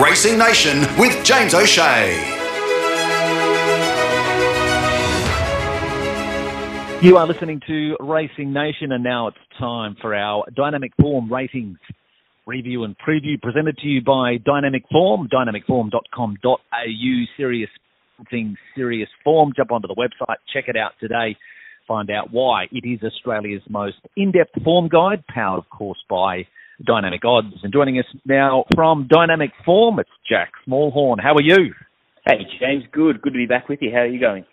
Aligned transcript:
Racing 0.00 0.38
Nation 0.38 0.80
with 0.96 1.22
James 1.22 1.52
O'Shea. 1.52 2.16
You 7.02 7.18
are 7.18 7.26
listening 7.26 7.60
to 7.66 7.96
Racing 8.00 8.54
Nation, 8.54 8.92
and 8.92 9.04
now 9.04 9.26
it's 9.26 9.36
time 9.58 9.94
for 10.00 10.14
our 10.14 10.44
Dynamic 10.56 10.92
Form 10.98 11.30
ratings 11.30 11.76
review 12.46 12.84
and 12.84 12.96
preview 13.06 13.38
presented 13.42 13.76
to 13.78 13.86
you 13.86 14.00
by 14.00 14.38
Dynamic 14.38 14.84
Form, 14.90 15.28
dynamicform.com.au, 15.28 17.24
serious 17.36 17.70
thing, 18.30 18.56
serious 18.74 19.10
form. 19.22 19.52
Jump 19.54 19.72
onto 19.72 19.88
the 19.88 19.94
website, 19.94 20.36
check 20.54 20.68
it 20.68 20.76
out 20.76 20.92
today, 21.00 21.36
find 21.86 22.10
out 22.10 22.32
why 22.32 22.64
it 22.72 22.88
is 22.88 23.02
Australia's 23.02 23.62
most 23.68 23.96
in-depth 24.16 24.62
form 24.64 24.88
guide, 24.88 25.22
powered, 25.26 25.58
of 25.58 25.68
course, 25.68 26.02
by 26.08 26.46
Dynamic 26.84 27.24
Odds. 27.24 27.54
And 27.62 27.72
joining 27.72 27.98
us 27.98 28.06
now 28.24 28.64
from 28.74 29.08
Dynamic 29.08 29.50
Form, 29.64 29.98
it's 29.98 30.10
Jack 30.28 30.52
Smallhorn. 30.66 31.22
How 31.22 31.34
are 31.34 31.42
you? 31.42 31.74
Hey, 32.26 32.38
James. 32.60 32.84
Good. 32.92 33.20
Good 33.20 33.32
to 33.32 33.38
be 33.38 33.46
back 33.46 33.68
with 33.68 33.80
you. 33.82 33.90
How 33.92 34.00
are 34.00 34.06
you 34.06 34.20
going? 34.20 34.44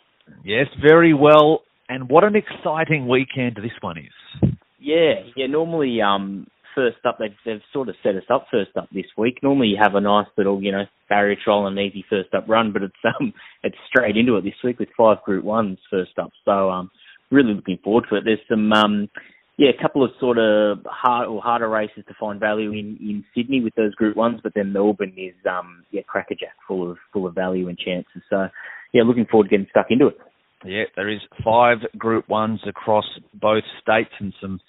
Yes, 0.43 0.67
very 0.81 1.13
well. 1.13 1.63
And 1.87 2.09
what 2.09 2.23
an 2.23 2.35
exciting 2.35 3.07
weekend 3.07 3.57
this 3.57 3.71
one 3.81 3.97
is. 3.97 4.51
Yeah, 4.79 5.13
yeah. 5.35 5.47
Normally, 5.47 5.99
um, 6.01 6.47
first 6.75 6.97
up, 7.05 7.17
they've, 7.19 7.35
they've 7.45 7.61
sort 7.73 7.89
of 7.89 7.95
set 8.03 8.15
us 8.15 8.23
up 8.29 8.47
first 8.51 8.71
up 8.77 8.87
this 8.93 9.05
week. 9.17 9.39
Normally, 9.43 9.67
you 9.67 9.77
have 9.81 9.95
a 9.95 10.01
nice 10.01 10.27
little, 10.37 10.61
you 10.61 10.71
know, 10.71 10.83
barrier 11.09 11.35
trial 11.43 11.67
and 11.67 11.77
easy 11.77 12.05
first 12.09 12.33
up 12.33 12.45
run, 12.47 12.71
but 12.71 12.83
it's 12.83 12.93
um, 13.19 13.33
it's 13.63 13.75
straight 13.87 14.17
into 14.17 14.37
it 14.37 14.43
this 14.43 14.53
week 14.63 14.79
with 14.79 14.89
five 14.97 15.21
Group 15.23 15.43
Ones 15.43 15.79
first 15.89 16.17
up. 16.19 16.29
So, 16.45 16.69
um, 16.69 16.91
really 17.31 17.53
looking 17.53 17.79
forward 17.83 18.05
to 18.09 18.15
it. 18.15 18.23
There's 18.25 18.39
some, 18.49 18.71
um, 18.73 19.09
yeah, 19.59 19.71
a 19.77 19.81
couple 19.81 20.05
of 20.05 20.11
sort 20.21 20.37
of 20.37 20.79
hard 20.85 21.27
or 21.27 21.41
harder 21.41 21.67
races 21.67 22.05
to 22.07 22.13
find 22.17 22.39
value 22.39 22.71
in 22.71 22.97
in 23.01 23.25
Sydney 23.35 23.59
with 23.59 23.75
those 23.75 23.93
Group 23.93 24.15
Ones, 24.15 24.39
but 24.41 24.53
then 24.55 24.71
Melbourne 24.71 25.13
is, 25.17 25.35
um, 25.45 25.83
yeah, 25.91 26.01
crackerjack 26.07 26.55
full 26.65 26.89
of 26.89 26.97
full 27.11 27.27
of 27.27 27.35
value 27.35 27.67
and 27.67 27.77
chances. 27.77 28.21
So, 28.29 28.47
yeah, 28.93 29.03
looking 29.03 29.25
forward 29.29 29.45
to 29.45 29.49
getting 29.49 29.67
stuck 29.69 29.87
into 29.89 30.07
it. 30.07 30.17
Yeah, 30.63 30.83
there 30.95 31.09
is 31.09 31.19
five 31.43 31.79
Group 31.97 32.29
Ones 32.29 32.61
across 32.65 33.03
both 33.33 33.65
states, 33.81 34.13
and 34.21 34.33
some 34.41 34.61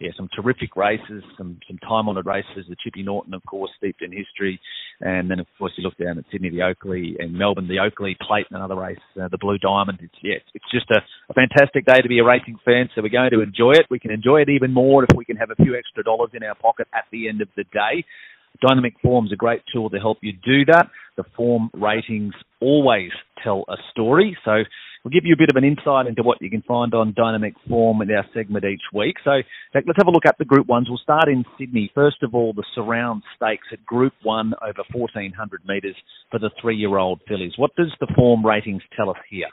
yeah 0.00 0.12
some 0.16 0.30
terrific 0.34 0.76
races, 0.76 1.22
some 1.36 1.60
some 1.68 1.76
time 1.86 2.08
honoured 2.08 2.24
races. 2.24 2.64
The 2.70 2.76
Chipping 2.82 3.04
Norton, 3.04 3.34
of 3.34 3.44
course, 3.44 3.70
steeped 3.76 4.00
in 4.00 4.12
history, 4.12 4.58
and 5.00 5.30
then 5.30 5.38
of 5.38 5.46
course 5.58 5.72
you 5.76 5.84
look 5.84 5.96
down 5.96 6.18
at 6.18 6.24
Sydney, 6.30 6.50
the 6.50 6.62
Oakleigh, 6.62 7.16
and 7.18 7.32
Melbourne, 7.32 7.68
the 7.68 7.78
Oakleigh 7.78 8.16
Plate, 8.20 8.46
another 8.50 8.76
race, 8.76 8.98
uh, 9.20 9.28
the 9.28 9.38
Blue 9.38 9.58
Diamond. 9.58 9.98
It's 10.02 10.14
yeah, 10.22 10.38
it's 10.54 10.70
just 10.72 10.90
a, 10.90 11.00
a 11.30 11.34
fantastic 11.34 11.86
day 11.86 12.00
to 12.00 12.08
be 12.08 12.18
a 12.18 12.24
racing 12.24 12.58
fan. 12.64 12.88
So 12.94 13.02
we're 13.02 13.08
going 13.08 13.30
to 13.30 13.40
enjoy 13.40 13.72
it. 13.72 13.86
We 13.90 13.98
can 13.98 14.10
enjoy 14.10 14.42
it 14.42 14.48
even 14.48 14.72
more 14.72 15.04
if 15.04 15.10
we 15.16 15.24
can 15.24 15.36
have 15.36 15.50
a 15.50 15.56
few 15.56 15.76
extra 15.76 16.02
dollars 16.02 16.30
in 16.34 16.42
our 16.42 16.54
pocket 16.54 16.88
at 16.94 17.04
the 17.12 17.28
end 17.28 17.40
of 17.40 17.48
the 17.56 17.64
day. 17.64 18.04
Dynamic 18.60 18.94
Form's 19.02 19.32
a 19.32 19.36
great 19.36 19.62
tool 19.72 19.90
to 19.90 19.98
help 19.98 20.18
you 20.20 20.32
do 20.32 20.64
that. 20.66 20.88
The 21.16 21.24
form 21.36 21.70
ratings 21.74 22.34
always 22.60 23.10
tell 23.44 23.64
a 23.68 23.76
story. 23.92 24.36
So 24.44 24.64
we'll 25.08 25.20
give 25.20 25.26
you 25.26 25.32
a 25.32 25.38
bit 25.38 25.48
of 25.48 25.56
an 25.56 25.64
insight 25.64 26.06
into 26.06 26.22
what 26.22 26.36
you 26.42 26.50
can 26.50 26.60
find 26.62 26.92
on 26.92 27.14
Dynamic 27.16 27.54
Form 27.66 28.02
in 28.02 28.10
our 28.10 28.26
segment 28.34 28.64
each 28.66 28.82
week. 28.92 29.16
So 29.24 29.40
let's 29.74 29.96
have 29.96 30.06
a 30.06 30.10
look 30.10 30.26
at 30.26 30.36
the 30.38 30.44
Group 30.44 30.66
1s. 30.66 30.84
We'll 30.88 30.98
start 30.98 31.28
in 31.28 31.44
Sydney. 31.58 31.90
First 31.94 32.22
of 32.22 32.34
all, 32.34 32.52
the 32.52 32.64
Surround 32.74 33.22
Stakes 33.36 33.66
at 33.72 33.84
Group 33.86 34.12
1 34.22 34.52
over 34.60 34.82
1400 34.92 35.62
metres 35.66 35.96
for 36.30 36.38
the 36.38 36.50
three-year-old 36.60 37.22
fillies. 37.26 37.52
What 37.56 37.74
does 37.74 37.90
the 38.00 38.12
form 38.14 38.44
ratings 38.44 38.82
tell 38.94 39.08
us 39.08 39.16
here? 39.30 39.48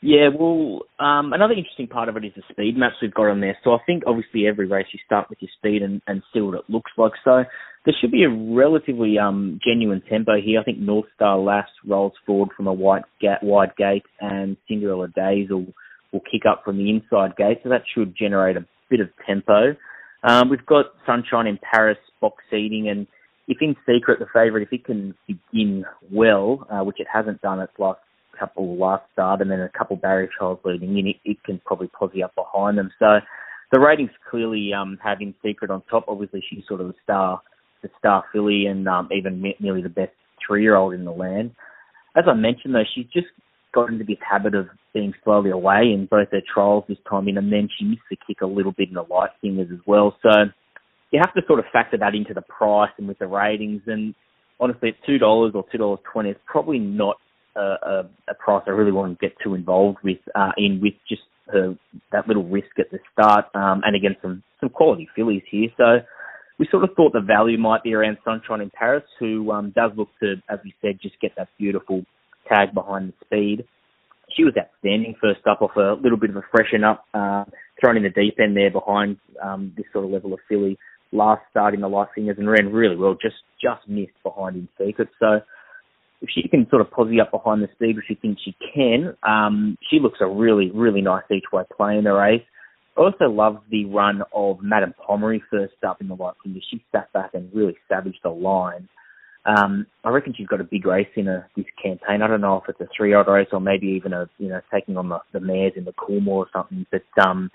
Yeah, 0.00 0.28
well, 0.28 0.82
um, 1.00 1.32
another 1.32 1.54
interesting 1.54 1.88
part 1.88 2.08
of 2.08 2.16
it 2.16 2.24
is 2.24 2.32
the 2.36 2.42
speed 2.48 2.76
maps 2.76 2.96
we've 3.02 3.12
got 3.12 3.30
on 3.30 3.40
there. 3.40 3.58
So 3.64 3.72
I 3.72 3.78
think 3.84 4.04
obviously 4.06 4.46
every 4.46 4.68
race 4.68 4.86
you 4.92 5.00
start 5.04 5.28
with 5.28 5.38
your 5.40 5.50
speed 5.58 5.82
and, 5.82 6.00
and 6.06 6.22
see 6.32 6.40
what 6.40 6.54
it 6.54 6.64
looks 6.68 6.92
like. 6.96 7.12
So 7.24 7.42
there 7.88 7.96
should 8.02 8.12
be 8.12 8.24
a 8.24 8.28
relatively 8.28 9.18
um, 9.18 9.58
genuine 9.66 10.02
tempo 10.10 10.32
here. 10.38 10.60
I 10.60 10.62
think 10.62 10.76
North 10.76 11.06
Star 11.14 11.38
Lass 11.38 11.68
rolls 11.86 12.12
forward 12.26 12.50
from 12.54 12.66
a 12.66 12.72
white 12.72 13.04
ga- 13.18 13.38
wide 13.40 13.74
gate, 13.78 14.02
and 14.20 14.58
Cinderella 14.68 15.08
Days 15.08 15.48
will, 15.48 15.64
will 16.12 16.20
kick 16.30 16.42
up 16.46 16.64
from 16.66 16.76
the 16.76 16.90
inside 16.90 17.34
gate. 17.36 17.60
So 17.62 17.70
that 17.70 17.84
should 17.94 18.14
generate 18.14 18.58
a 18.58 18.66
bit 18.90 19.00
of 19.00 19.08
tempo. 19.26 19.74
Um, 20.22 20.50
we've 20.50 20.66
got 20.66 20.92
Sunshine 21.06 21.46
in 21.46 21.58
Paris 21.62 21.96
box 22.20 22.44
seating, 22.50 22.90
and 22.90 23.06
if 23.46 23.56
in 23.62 23.74
secret 23.86 24.18
the 24.18 24.26
favourite, 24.34 24.64
if 24.64 24.72
it 24.74 24.84
can 24.84 25.14
begin 25.26 25.86
well, 26.12 26.66
uh, 26.70 26.84
which 26.84 27.00
it 27.00 27.06
hasn't 27.10 27.40
done 27.40 27.58
its 27.58 27.72
last 27.78 28.00
couple 28.38 28.76
last 28.76 29.04
start 29.14 29.40
and 29.40 29.50
then 29.50 29.60
a 29.60 29.68
couple 29.70 29.96
barrier 29.96 30.28
trials 30.36 30.58
leading 30.62 30.98
in, 30.98 31.06
it, 31.06 31.16
it 31.24 31.42
can 31.42 31.58
probably 31.64 31.88
posse 31.98 32.22
up 32.22 32.34
behind 32.34 32.76
them. 32.76 32.90
So 32.98 33.20
the 33.72 33.80
ratings 33.80 34.10
clearly 34.30 34.72
um, 34.74 34.98
have 35.02 35.22
in 35.22 35.34
secret 35.42 35.70
on 35.70 35.82
top. 35.90 36.04
Obviously, 36.06 36.44
she's 36.48 36.64
sort 36.68 36.82
of 36.82 36.88
the 36.88 36.94
star, 37.02 37.40
the 37.82 37.90
star 37.98 38.24
filly, 38.32 38.66
and 38.66 38.86
um, 38.88 39.08
even 39.12 39.42
nearly 39.60 39.82
the 39.82 39.88
best 39.88 40.12
three-year-old 40.46 40.94
in 40.94 41.04
the 41.04 41.12
land. 41.12 41.52
As 42.16 42.24
I 42.28 42.34
mentioned, 42.34 42.74
though, 42.74 42.84
she's 42.94 43.06
just 43.12 43.28
got 43.74 43.90
into 43.90 44.04
this 44.04 44.18
habit 44.28 44.54
of 44.54 44.66
being 44.94 45.12
slowly 45.24 45.50
away 45.50 45.92
in 45.94 46.08
both 46.10 46.28
her 46.32 46.40
trials 46.52 46.84
this 46.88 46.98
time 47.08 47.28
in, 47.28 47.38
and 47.38 47.52
then 47.52 47.68
she 47.78 47.84
missed 47.84 48.02
the 48.10 48.16
kick 48.26 48.40
a 48.40 48.46
little 48.46 48.72
bit 48.72 48.88
in 48.88 48.94
the 48.94 49.02
light 49.02 49.30
fingers 49.40 49.68
as 49.72 49.80
well. 49.86 50.16
So 50.22 50.30
you 51.10 51.20
have 51.20 51.34
to 51.34 51.42
sort 51.46 51.58
of 51.58 51.66
factor 51.72 51.98
that 51.98 52.14
into 52.14 52.34
the 52.34 52.42
price 52.42 52.90
and 52.98 53.08
with 53.08 53.18
the 53.18 53.26
ratings. 53.26 53.82
And 53.86 54.14
honestly, 54.60 54.90
at 54.90 55.06
two 55.06 55.18
dollars 55.18 55.52
or 55.54 55.64
two 55.70 55.78
dollars 55.78 56.00
twenty, 56.10 56.30
it's 56.30 56.40
probably 56.46 56.78
not 56.78 57.16
a, 57.56 58.04
a, 58.28 58.34
price 58.38 58.62
I 58.66 58.70
really 58.70 58.92
want 58.92 59.18
to 59.18 59.26
get 59.26 59.36
too 59.42 59.54
involved 59.54 59.98
with 60.04 60.18
uh, 60.34 60.52
in 60.56 60.80
with 60.82 60.94
just 61.08 61.22
her, 61.52 61.76
that 62.12 62.28
little 62.28 62.44
risk 62.44 62.78
at 62.78 62.90
the 62.90 62.98
start 63.12 63.46
um, 63.54 63.82
and 63.84 63.96
against 63.96 64.22
some 64.22 64.42
some 64.60 64.68
quality 64.68 65.08
fillies 65.14 65.42
here. 65.50 65.68
So 65.76 65.98
we 66.58 66.66
sort 66.70 66.84
of 66.84 66.90
thought 66.96 67.12
the 67.12 67.20
value 67.20 67.58
might 67.58 67.82
be 67.82 67.94
around 67.94 68.18
Sunshine 68.24 68.60
in 68.60 68.70
Paris, 68.70 69.04
who 69.18 69.50
um, 69.52 69.72
does 69.76 69.92
look 69.96 70.08
to, 70.20 70.34
as 70.48 70.58
we 70.64 70.74
said, 70.82 70.98
just 71.00 71.20
get 71.20 71.32
that 71.36 71.48
beautiful 71.58 72.04
tag 72.48 72.74
behind 72.74 73.12
the 73.12 73.24
speed. 73.24 73.64
She 74.36 74.44
was 74.44 74.54
outstanding 74.58 75.14
first 75.20 75.40
up 75.46 75.62
off 75.62 75.76
a 75.76 75.96
little 76.02 76.18
bit 76.18 76.30
of 76.30 76.36
a 76.36 76.42
freshen 76.50 76.84
up, 76.84 77.04
uh, 77.14 77.44
thrown 77.80 77.96
in 77.96 78.02
the 78.02 78.10
deep 78.10 78.38
end 78.40 78.56
there 78.56 78.70
behind 78.70 79.18
um, 79.42 79.72
this 79.76 79.86
sort 79.92 80.04
of 80.04 80.10
level 80.10 80.34
of 80.34 80.40
filly 80.48 80.76
last 81.12 81.42
start 81.50 81.74
in 81.74 81.80
the 81.80 81.88
light 81.88 82.08
fingers 82.14 82.36
and 82.38 82.50
ran 82.50 82.72
really 82.72 82.96
well, 82.96 83.14
just 83.14 83.36
just 83.62 83.88
missed 83.88 84.12
behind 84.22 84.56
in 84.56 84.68
secret. 84.78 85.08
So 85.18 85.40
if 86.20 86.28
she 86.30 86.48
can 86.48 86.68
sort 86.68 86.82
of 86.82 86.90
posse 86.90 87.20
up 87.20 87.30
behind 87.30 87.62
the 87.62 87.68
speed, 87.74 87.96
which 87.96 88.06
she 88.08 88.14
thinks 88.14 88.42
she 88.42 88.56
can, 88.74 89.16
um, 89.22 89.78
she 89.88 90.00
looks 90.00 90.18
a 90.20 90.26
really, 90.26 90.70
really 90.70 91.00
nice 91.00 91.22
each 91.30 91.44
way 91.52 91.62
play 91.74 91.96
in 91.96 92.04
the 92.04 92.12
race. 92.12 92.42
I 92.98 93.02
also 93.02 93.26
love 93.26 93.60
the 93.70 93.84
run 93.84 94.22
of 94.34 94.58
Madame 94.60 94.92
Pommery 95.06 95.40
first 95.50 95.74
up 95.86 96.00
in 96.00 96.08
the 96.08 96.14
light 96.14 96.34
finger. 96.42 96.58
She 96.68 96.82
sat 96.90 97.12
back 97.12 97.30
and 97.32 97.48
really 97.54 97.76
savaged 97.88 98.18
the 98.24 98.30
line. 98.30 98.88
Um, 99.46 99.86
I 100.04 100.10
reckon 100.10 100.34
she's 100.36 100.48
got 100.48 100.60
a 100.60 100.64
big 100.64 100.84
race 100.84 101.08
in 101.14 101.28
a, 101.28 101.46
this 101.56 101.64
campaign. 101.80 102.22
I 102.22 102.26
don't 102.26 102.40
know 102.40 102.56
if 102.56 102.68
it's 102.68 102.80
a 102.80 102.88
three-year-old 102.94 103.28
race 103.28 103.48
or 103.52 103.60
maybe 103.60 103.86
even 103.86 104.12
a 104.12 104.28
you 104.38 104.48
know 104.48 104.60
taking 104.72 104.96
on 104.96 105.08
the, 105.08 105.20
the 105.32 105.40
mares 105.40 105.74
in 105.76 105.84
the 105.84 105.92
Coolmore 105.92 106.28
or 106.28 106.48
something. 106.52 106.84
But 106.90 107.04
um, 107.24 107.50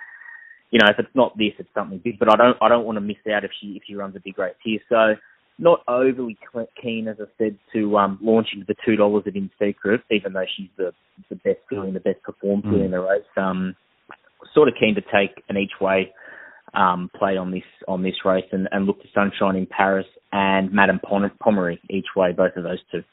you 0.72 0.80
know 0.80 0.90
if 0.90 0.98
it's 0.98 1.14
not 1.14 1.38
this, 1.38 1.52
it's 1.60 1.70
something 1.75 2.00
big. 2.04 2.20
But 2.20 2.34
I 2.34 2.38
don't 2.38 2.58
I 2.62 2.70
don't 2.70 2.86
want 2.86 2.96
to 2.96 3.02
miss 3.02 3.18
out 3.31 3.44
if 3.44 3.52
she 3.62 3.74
if 3.75 3.84
she 3.86 3.96
runs 3.96 4.16
a 4.16 4.22
big 4.24 4.40
race 4.40 4.56
here. 4.64 4.80
So 4.88 5.16
not 5.60 5.84
overly 5.88 6.38
keen, 6.81 7.08
as 7.08 7.18
I 7.20 7.25
said, 7.38 7.58
to 7.74 7.98
um, 7.98 8.18
launch 8.22 8.48
into 8.54 8.66
the 8.66 8.75
two 8.86 8.96
dollars 8.96 9.25
at 9.28 9.36
In 9.36 9.52
Secret, 9.62 10.02
even 10.10 10.34
though 10.34 10.46
she's 10.56 10.70
the 10.78 10.94
the 11.30 11.36
best 11.36 11.60
feeling, 11.70 11.94
the 11.94 12.00
best 12.00 12.24
performed 12.24 12.64
mm. 12.64 12.86
in 12.86 12.92
the 12.92 13.02
race. 13.02 13.24
Um, 13.36 13.75
sort 14.54 14.68
of 14.68 14.76
keen 14.80 14.96
to 14.96 15.02
take 15.02 15.44
an 15.50 15.58
each 15.58 15.80
way 15.80 16.14
um, 16.74 17.09
play 17.18 17.38
on 17.38 17.52
this 17.52 17.64
on 17.88 18.02
this 18.02 18.16
race 18.26 18.46
and, 18.52 18.68
and 18.72 18.86
look 18.86 19.02
to 19.02 19.08
Sunshine 19.14 19.56
in 19.56 19.68
Paris 19.68 20.08
and 20.31 20.72
Madame 20.72 21.00
Pommery 21.00 21.80
each 21.90 22.08
way, 22.16 22.31
both 22.31 22.56
of 22.56 22.64
those 22.64 22.80
two. 22.92 23.04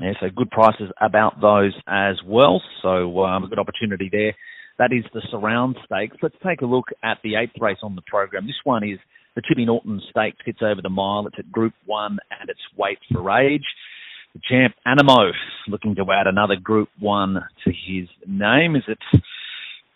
Yeah, 0.00 0.12
so 0.20 0.26
good 0.34 0.50
prices 0.50 0.90
about 1.00 1.40
those 1.40 1.74
as 1.86 2.16
well. 2.26 2.60
So 2.82 3.22
um, 3.24 3.44
a 3.44 3.48
good 3.48 3.58
opportunity 3.58 4.08
there. 4.10 4.34
That 4.78 4.92
is 4.92 5.04
the 5.14 5.22
surround 5.30 5.76
stakes. 5.84 6.16
Let's 6.22 6.34
take 6.44 6.62
a 6.62 6.66
look 6.66 6.86
at 7.04 7.18
the 7.22 7.36
eighth 7.36 7.60
race 7.60 7.78
on 7.82 7.94
the 7.94 8.02
program. 8.06 8.46
This 8.46 8.56
one 8.64 8.82
is 8.82 8.98
the 9.36 9.42
Chipping 9.46 9.66
Norton 9.66 10.00
Stakes 10.10 10.38
It's 10.46 10.62
over 10.62 10.82
the 10.82 10.88
mile. 10.88 11.26
It's 11.26 11.38
at 11.38 11.52
Group 11.52 11.74
1 11.86 12.18
and 12.40 12.50
it's 12.50 12.60
weight 12.76 12.98
for 13.12 13.30
age. 13.30 13.64
The 14.34 14.40
champ 14.48 14.74
Anamoe 14.86 15.30
looking 15.68 15.94
to 15.96 16.06
add 16.10 16.26
another 16.26 16.56
Group 16.56 16.88
1 16.98 17.34
to 17.64 17.70
his 17.70 18.08
name. 18.26 18.74
Is 18.74 18.82
it 18.88 18.98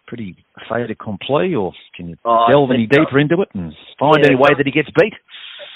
pretty 0.07 0.37
fait 0.69 0.91
accompli 0.91 1.55
or 1.55 1.73
can 1.95 2.09
you 2.11 2.17
oh, 2.25 2.47
delve 2.51 2.71
any 2.71 2.87
deeper 2.87 3.19
into 3.19 3.41
it 3.43 3.49
and 3.55 3.73
find 3.99 4.19
yeah, 4.21 4.31
any 4.31 4.37
way 4.37 4.51
that 4.57 4.65
he 4.65 4.73
gets 4.73 4.89
beat? 4.99 5.15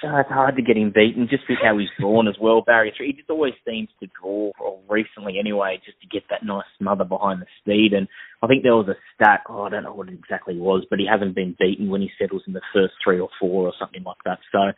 Uh, 0.02 0.20
it's 0.20 0.30
hard 0.30 0.56
to 0.56 0.62
get 0.62 0.76
him 0.76 0.90
beaten 0.94 1.28
just 1.28 1.42
with 1.48 1.58
how 1.62 1.76
he's 1.76 1.88
drawn 1.98 2.26
as 2.26 2.36
well. 2.40 2.62
Barrier 2.62 2.92
three, 2.96 3.08
he 3.08 3.12
just 3.12 3.28
always 3.28 3.52
seems 3.68 3.88
to 4.00 4.08
draw, 4.18 4.50
or 4.58 4.78
recently 4.88 5.38
anyway, 5.38 5.78
just 5.84 6.00
to 6.00 6.06
get 6.06 6.22
that 6.30 6.42
nice 6.42 6.64
smother 6.78 7.04
behind 7.04 7.42
the 7.42 7.46
speed. 7.60 7.92
And 7.92 8.08
I 8.42 8.46
think 8.46 8.62
there 8.62 8.76
was 8.76 8.88
a 8.88 8.96
stat, 9.14 9.40
oh, 9.48 9.64
I 9.64 9.68
don't 9.68 9.84
know 9.84 9.92
what 9.92 10.08
it 10.08 10.14
exactly 10.14 10.56
was, 10.56 10.86
but 10.88 10.98
he 10.98 11.06
hasn't 11.06 11.34
been 11.34 11.54
beaten 11.58 11.90
when 11.90 12.00
he 12.00 12.10
settles 12.18 12.42
in 12.46 12.54
the 12.54 12.62
first 12.72 12.94
three 13.04 13.20
or 13.20 13.28
four 13.38 13.66
or 13.66 13.74
something 13.78 14.02
like 14.02 14.16
that. 14.24 14.38
So, 14.52 14.72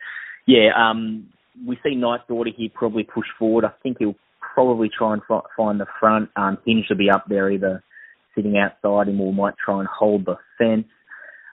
yeah, 0.45 0.71
um, 0.75 1.27
we 1.65 1.77
see 1.83 1.95
Knight's 1.95 2.23
Order 2.29 2.51
here 2.55 2.69
probably 2.73 3.03
push 3.03 3.27
forward. 3.39 3.63
I 3.63 3.71
think 3.81 3.97
he'll 3.99 4.15
probably 4.53 4.89
try 4.95 5.13
and 5.13 5.21
f- 5.29 5.45
find 5.55 5.79
the 5.79 5.85
front. 5.99 6.29
Um, 6.35 6.57
Hinge 6.65 6.87
will 6.89 6.97
be 6.97 7.09
up 7.09 7.25
there 7.29 7.49
either 7.49 7.81
sitting 8.35 8.57
outside 8.57 9.07
him 9.07 9.21
or 9.21 9.33
might 9.33 9.55
try 9.63 9.79
and 9.79 9.87
hold 9.87 10.25
the 10.25 10.35
fence. 10.57 10.87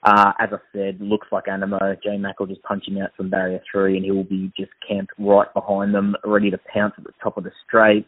Uh, 0.02 0.32
as 0.40 0.48
I 0.52 0.58
said, 0.72 1.00
looks 1.00 1.28
like 1.30 1.44
Anamoe. 1.44 2.02
J 2.02 2.16
Mac 2.16 2.40
will 2.40 2.46
just 2.46 2.62
punch 2.62 2.88
him 2.88 2.96
out 2.96 3.10
from 3.16 3.28
barrier 3.28 3.60
three, 3.70 3.96
and 3.96 4.04
he 4.04 4.10
will 4.10 4.24
be 4.24 4.50
just 4.58 4.70
camped 4.88 5.12
right 5.18 5.52
behind 5.52 5.94
them, 5.94 6.16
ready 6.24 6.50
to 6.50 6.58
pounce 6.72 6.94
at 6.96 7.04
the 7.04 7.12
top 7.22 7.36
of 7.36 7.44
the 7.44 7.52
straight. 7.66 8.06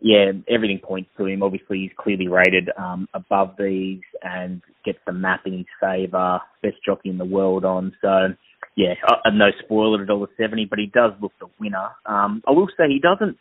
Yeah, 0.00 0.32
everything 0.48 0.78
points 0.78 1.10
to 1.16 1.26
him. 1.26 1.42
Obviously, 1.42 1.78
he's 1.78 1.90
clearly 1.98 2.28
rated 2.28 2.70
um, 2.78 3.08
above 3.14 3.54
these 3.58 4.02
and 4.22 4.62
gets 4.84 4.98
the 5.06 5.12
map 5.12 5.40
in 5.46 5.54
his 5.54 5.66
favour. 5.80 6.40
Best 6.62 6.76
jockey 6.84 7.08
in 7.08 7.18
the 7.18 7.24
world 7.24 7.64
on. 7.64 7.96
So, 8.00 8.28
yeah, 8.76 8.94
uh, 9.08 9.30
no 9.30 9.48
spoiler 9.64 10.02
at 10.02 10.08
dollar 10.08 10.28
seventy, 10.36 10.66
but 10.66 10.78
he 10.78 10.86
does 10.86 11.12
look 11.20 11.32
the 11.40 11.48
winner. 11.58 11.88
Um, 12.06 12.42
I 12.46 12.52
will 12.52 12.68
say 12.76 12.84
he 12.86 13.00
doesn't 13.00 13.38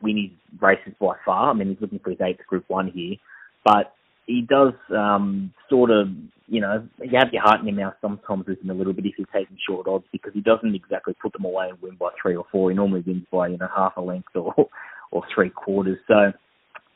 win 0.00 0.16
his 0.16 0.60
races 0.60 0.92
by 1.00 1.14
far. 1.24 1.50
I 1.50 1.54
mean, 1.54 1.68
he's 1.68 1.80
looking 1.80 1.98
for 1.98 2.10
his 2.10 2.20
eighth 2.20 2.46
Group 2.46 2.66
One 2.68 2.88
here, 2.94 3.16
but 3.64 3.94
he 4.26 4.42
does 4.42 4.74
um, 4.90 5.52
sort 5.70 5.90
of, 5.90 6.08
you 6.46 6.60
know, 6.60 6.86
you 7.02 7.18
have 7.18 7.32
your 7.32 7.42
heart 7.42 7.60
in 7.60 7.66
your 7.66 7.76
mouth 7.76 7.94
sometimes 8.00 8.46
with 8.46 8.60
him 8.60 8.70
a 8.70 8.74
little 8.74 8.92
bit 8.92 9.06
if 9.06 9.14
you're 9.18 9.26
taking 9.32 9.56
short 9.66 9.88
odds 9.88 10.04
because 10.12 10.32
he 10.34 10.40
doesn't 10.40 10.74
exactly 10.74 11.14
put 11.20 11.32
them 11.32 11.44
away 11.44 11.68
and 11.70 11.80
win 11.80 11.96
by 11.98 12.10
three 12.20 12.36
or 12.36 12.44
four. 12.52 12.70
He 12.70 12.76
normally 12.76 13.02
wins 13.06 13.24
by, 13.32 13.48
you 13.48 13.58
know, 13.58 13.68
half 13.74 13.96
a 13.96 14.00
length 14.00 14.28
or 14.34 14.54
or 15.10 15.22
three 15.34 15.50
quarters. 15.50 15.98
So, 16.06 16.32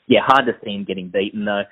yeah, 0.06 0.20
hard 0.24 0.46
to 0.46 0.52
see 0.62 0.72
him 0.72 0.84
getting 0.84 1.08
beaten 1.08 1.44
though. 1.44 1.62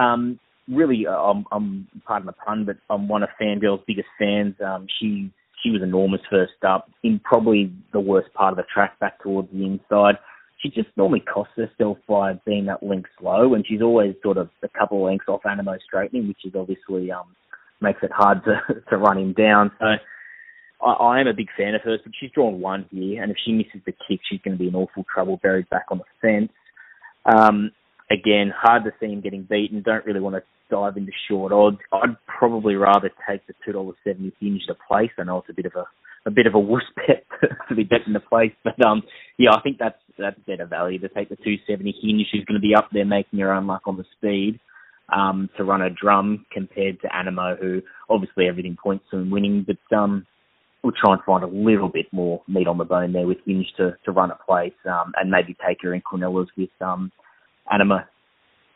Um, 0.00 0.38
really, 0.68 1.06
uh, 1.06 1.12
I'm, 1.12 1.44
I'm 1.50 1.88
pardon 2.06 2.26
the 2.26 2.32
pun, 2.32 2.64
but 2.64 2.76
I'm 2.88 3.08
one 3.08 3.22
of 3.22 3.30
Fangirl's 3.40 3.82
biggest 3.86 4.08
fans. 4.18 4.54
Um, 4.64 4.86
she 5.00 5.32
she 5.62 5.70
was 5.70 5.82
enormous 5.82 6.20
first 6.30 6.52
up 6.66 6.88
in 7.02 7.20
probably 7.24 7.72
the 7.92 7.98
worst 7.98 8.32
part 8.34 8.52
of 8.52 8.56
the 8.56 8.64
track 8.72 8.96
back 9.00 9.20
towards 9.20 9.50
the 9.50 9.64
inside 9.64 10.14
she 10.58 10.70
just 10.70 10.88
normally 10.96 11.20
costs 11.20 11.54
herself 11.56 11.98
by 12.08 12.34
being 12.44 12.66
that 12.66 12.82
link 12.82 13.06
slow, 13.18 13.54
and 13.54 13.64
she's 13.66 13.82
always 13.82 14.14
sort 14.22 14.38
of 14.38 14.50
a 14.62 14.68
couple 14.68 14.98
of 14.98 15.04
lengths 15.04 15.28
off 15.28 15.42
Anamoe 15.44 15.78
straightening, 15.84 16.28
which 16.28 16.44
is 16.44 16.54
obviously 16.56 17.10
um, 17.12 17.36
makes 17.80 18.02
it 18.02 18.10
hard 18.12 18.42
to 18.44 18.60
to 18.90 18.96
run 18.96 19.18
him 19.18 19.32
down. 19.32 19.70
So 19.78 19.86
I, 20.84 20.90
I 20.90 21.20
am 21.20 21.28
a 21.28 21.34
big 21.34 21.48
fan 21.56 21.74
of 21.74 21.82
hers, 21.82 22.00
but 22.02 22.12
she's 22.18 22.32
drawn 22.32 22.60
one 22.60 22.86
here, 22.90 23.22
and 23.22 23.30
if 23.30 23.38
she 23.44 23.52
misses 23.52 23.80
the 23.86 23.92
kick, 23.92 24.20
she's 24.28 24.40
going 24.42 24.56
to 24.56 24.58
be 24.58 24.68
in 24.68 24.74
awful 24.74 25.04
trouble, 25.12 25.38
buried 25.42 25.68
back 25.70 25.86
on 25.90 25.98
the 25.98 26.04
fence. 26.20 26.52
Um, 27.24 27.70
again, 28.10 28.52
hard 28.56 28.84
to 28.84 28.92
see 28.98 29.12
him 29.12 29.20
getting 29.20 29.44
beaten. 29.44 29.82
Don't 29.82 30.04
really 30.06 30.20
want 30.20 30.36
to 30.36 30.42
dive 30.70 30.96
into 30.96 31.12
short 31.28 31.52
odds. 31.52 31.78
I'd 31.92 32.16
probably 32.26 32.74
rather 32.74 33.10
take 33.28 33.46
the 33.46 33.54
two 33.64 33.72
dollars 33.72 33.96
seventy 34.02 34.32
hinge 34.40 34.62
to 34.66 34.74
place. 34.88 35.10
I 35.18 35.24
know 35.24 35.38
it's 35.38 35.50
a 35.50 35.54
bit 35.54 35.66
of 35.66 35.76
a 35.76 35.84
a 36.28 36.30
bit 36.30 36.46
of 36.46 36.54
a 36.54 36.58
wuss 36.58 36.82
bet 36.96 37.24
to 37.68 37.74
be 37.74 37.84
betting 37.84 38.12
the 38.12 38.20
place. 38.20 38.52
But 38.62 38.84
um, 38.84 39.02
yeah, 39.38 39.50
I 39.52 39.60
think 39.62 39.78
that's 39.78 39.98
that's 40.18 40.38
better 40.46 40.66
value 40.66 40.98
to 41.00 41.08
take 41.08 41.28
the 41.28 41.36
270 41.36 41.94
hinge. 42.02 42.26
She's 42.30 42.44
going 42.44 42.60
to 42.60 42.66
be 42.66 42.74
up 42.76 42.88
there 42.92 43.04
making 43.04 43.38
her 43.40 43.52
own 43.52 43.66
luck 43.66 43.82
on 43.86 43.96
the 43.96 44.04
speed 44.16 44.60
um, 45.14 45.48
to 45.56 45.64
run 45.64 45.82
a 45.82 45.90
drum 45.90 46.44
compared 46.52 47.00
to 47.00 47.08
Anamoe, 47.08 47.58
who 47.60 47.82
obviously 48.10 48.46
everything 48.46 48.76
points 48.80 49.04
to 49.10 49.18
him 49.18 49.30
winning, 49.30 49.66
but 49.66 49.96
um, 49.96 50.26
we'll 50.82 50.92
try 50.92 51.14
and 51.14 51.22
find 51.24 51.44
a 51.44 51.46
little 51.46 51.88
bit 51.88 52.06
more 52.12 52.42
meat 52.48 52.66
on 52.66 52.78
the 52.78 52.84
bone 52.84 53.12
there 53.12 53.26
with 53.26 53.38
Hinge 53.46 53.66
to, 53.76 53.96
to 54.04 54.12
run 54.12 54.30
a 54.30 54.38
place 54.46 54.74
um, 54.86 55.12
and 55.16 55.30
maybe 55.30 55.56
take 55.66 55.78
her 55.82 55.94
in 55.94 56.02
Quinellas 56.02 56.48
with 56.56 56.70
um, 56.80 57.10
Anamoe. 57.72 58.04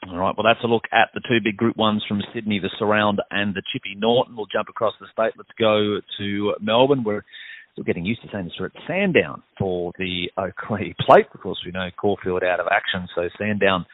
All 0.08 0.18
right, 0.18 0.34
well, 0.36 0.44
that's 0.44 0.64
a 0.64 0.66
look 0.66 0.84
at 0.92 1.10
the 1.14 1.20
two 1.20 1.38
big 1.42 1.56
Group 1.56 1.76
Ones 1.76 2.04
from 2.08 2.22
Sydney, 2.34 2.58
the 2.58 2.70
Surround 2.76 3.20
and 3.30 3.54
the 3.54 3.62
Chipping 3.72 4.00
Norton. 4.00 4.36
We'll 4.36 4.46
jump 4.52 4.68
across 4.68 4.94
the 4.98 5.06
state. 5.12 5.34
Let's 5.36 5.50
go 5.58 6.00
to 6.18 6.54
Melbourne. 6.60 7.04
We're 7.04 7.24
still 7.72 7.84
getting 7.84 8.04
used 8.04 8.20
to 8.22 8.28
saying 8.32 8.46
this. 8.46 8.54
We're 8.58 8.66
at 8.66 8.72
Sandown 8.88 9.44
for 9.56 9.92
the 9.98 10.28
Oakleigh 10.36 10.94
Plate. 11.06 11.26
Of 11.32 11.40
course, 11.40 11.58
we 11.64 11.70
know 11.70 11.88
Caulfield 11.96 12.42
out 12.42 12.58
of 12.58 12.66
action, 12.66 13.08
so 13.14 13.28
Sandown 13.38 13.86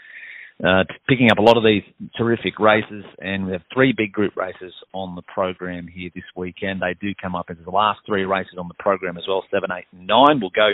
uh, 0.64 0.84
picking 1.06 1.31
up 1.31 1.38
a 1.38 1.43
lot 1.43 1.58
of 1.58 1.62
these 1.62 1.82
terrific 2.16 2.58
races, 2.58 3.05
and 3.19 3.46
we 3.46 3.52
have 3.52 3.62
three 3.72 3.93
big 3.94 4.10
group 4.10 4.34
races 4.34 4.72
on 4.94 5.14
the 5.14 5.22
program 5.22 5.87
here 5.87 6.10
this 6.14 6.25
weekend. 6.34 6.81
They 6.81 6.96
do 7.00 7.14
come 7.20 7.37
up 7.37 7.46
as 7.50 7.58
the 7.62 7.70
last 7.70 8.00
three 8.06 8.25
races 8.25 8.55
on 8.58 8.66
the 8.66 8.75
program 8.78 9.19
as 9.19 9.25
well, 9.28 9.44
seven, 9.52 9.70
eight, 9.76 9.84
and 9.93 10.06
nine. 10.06 10.40
We'll 10.40 10.50
go 10.50 10.70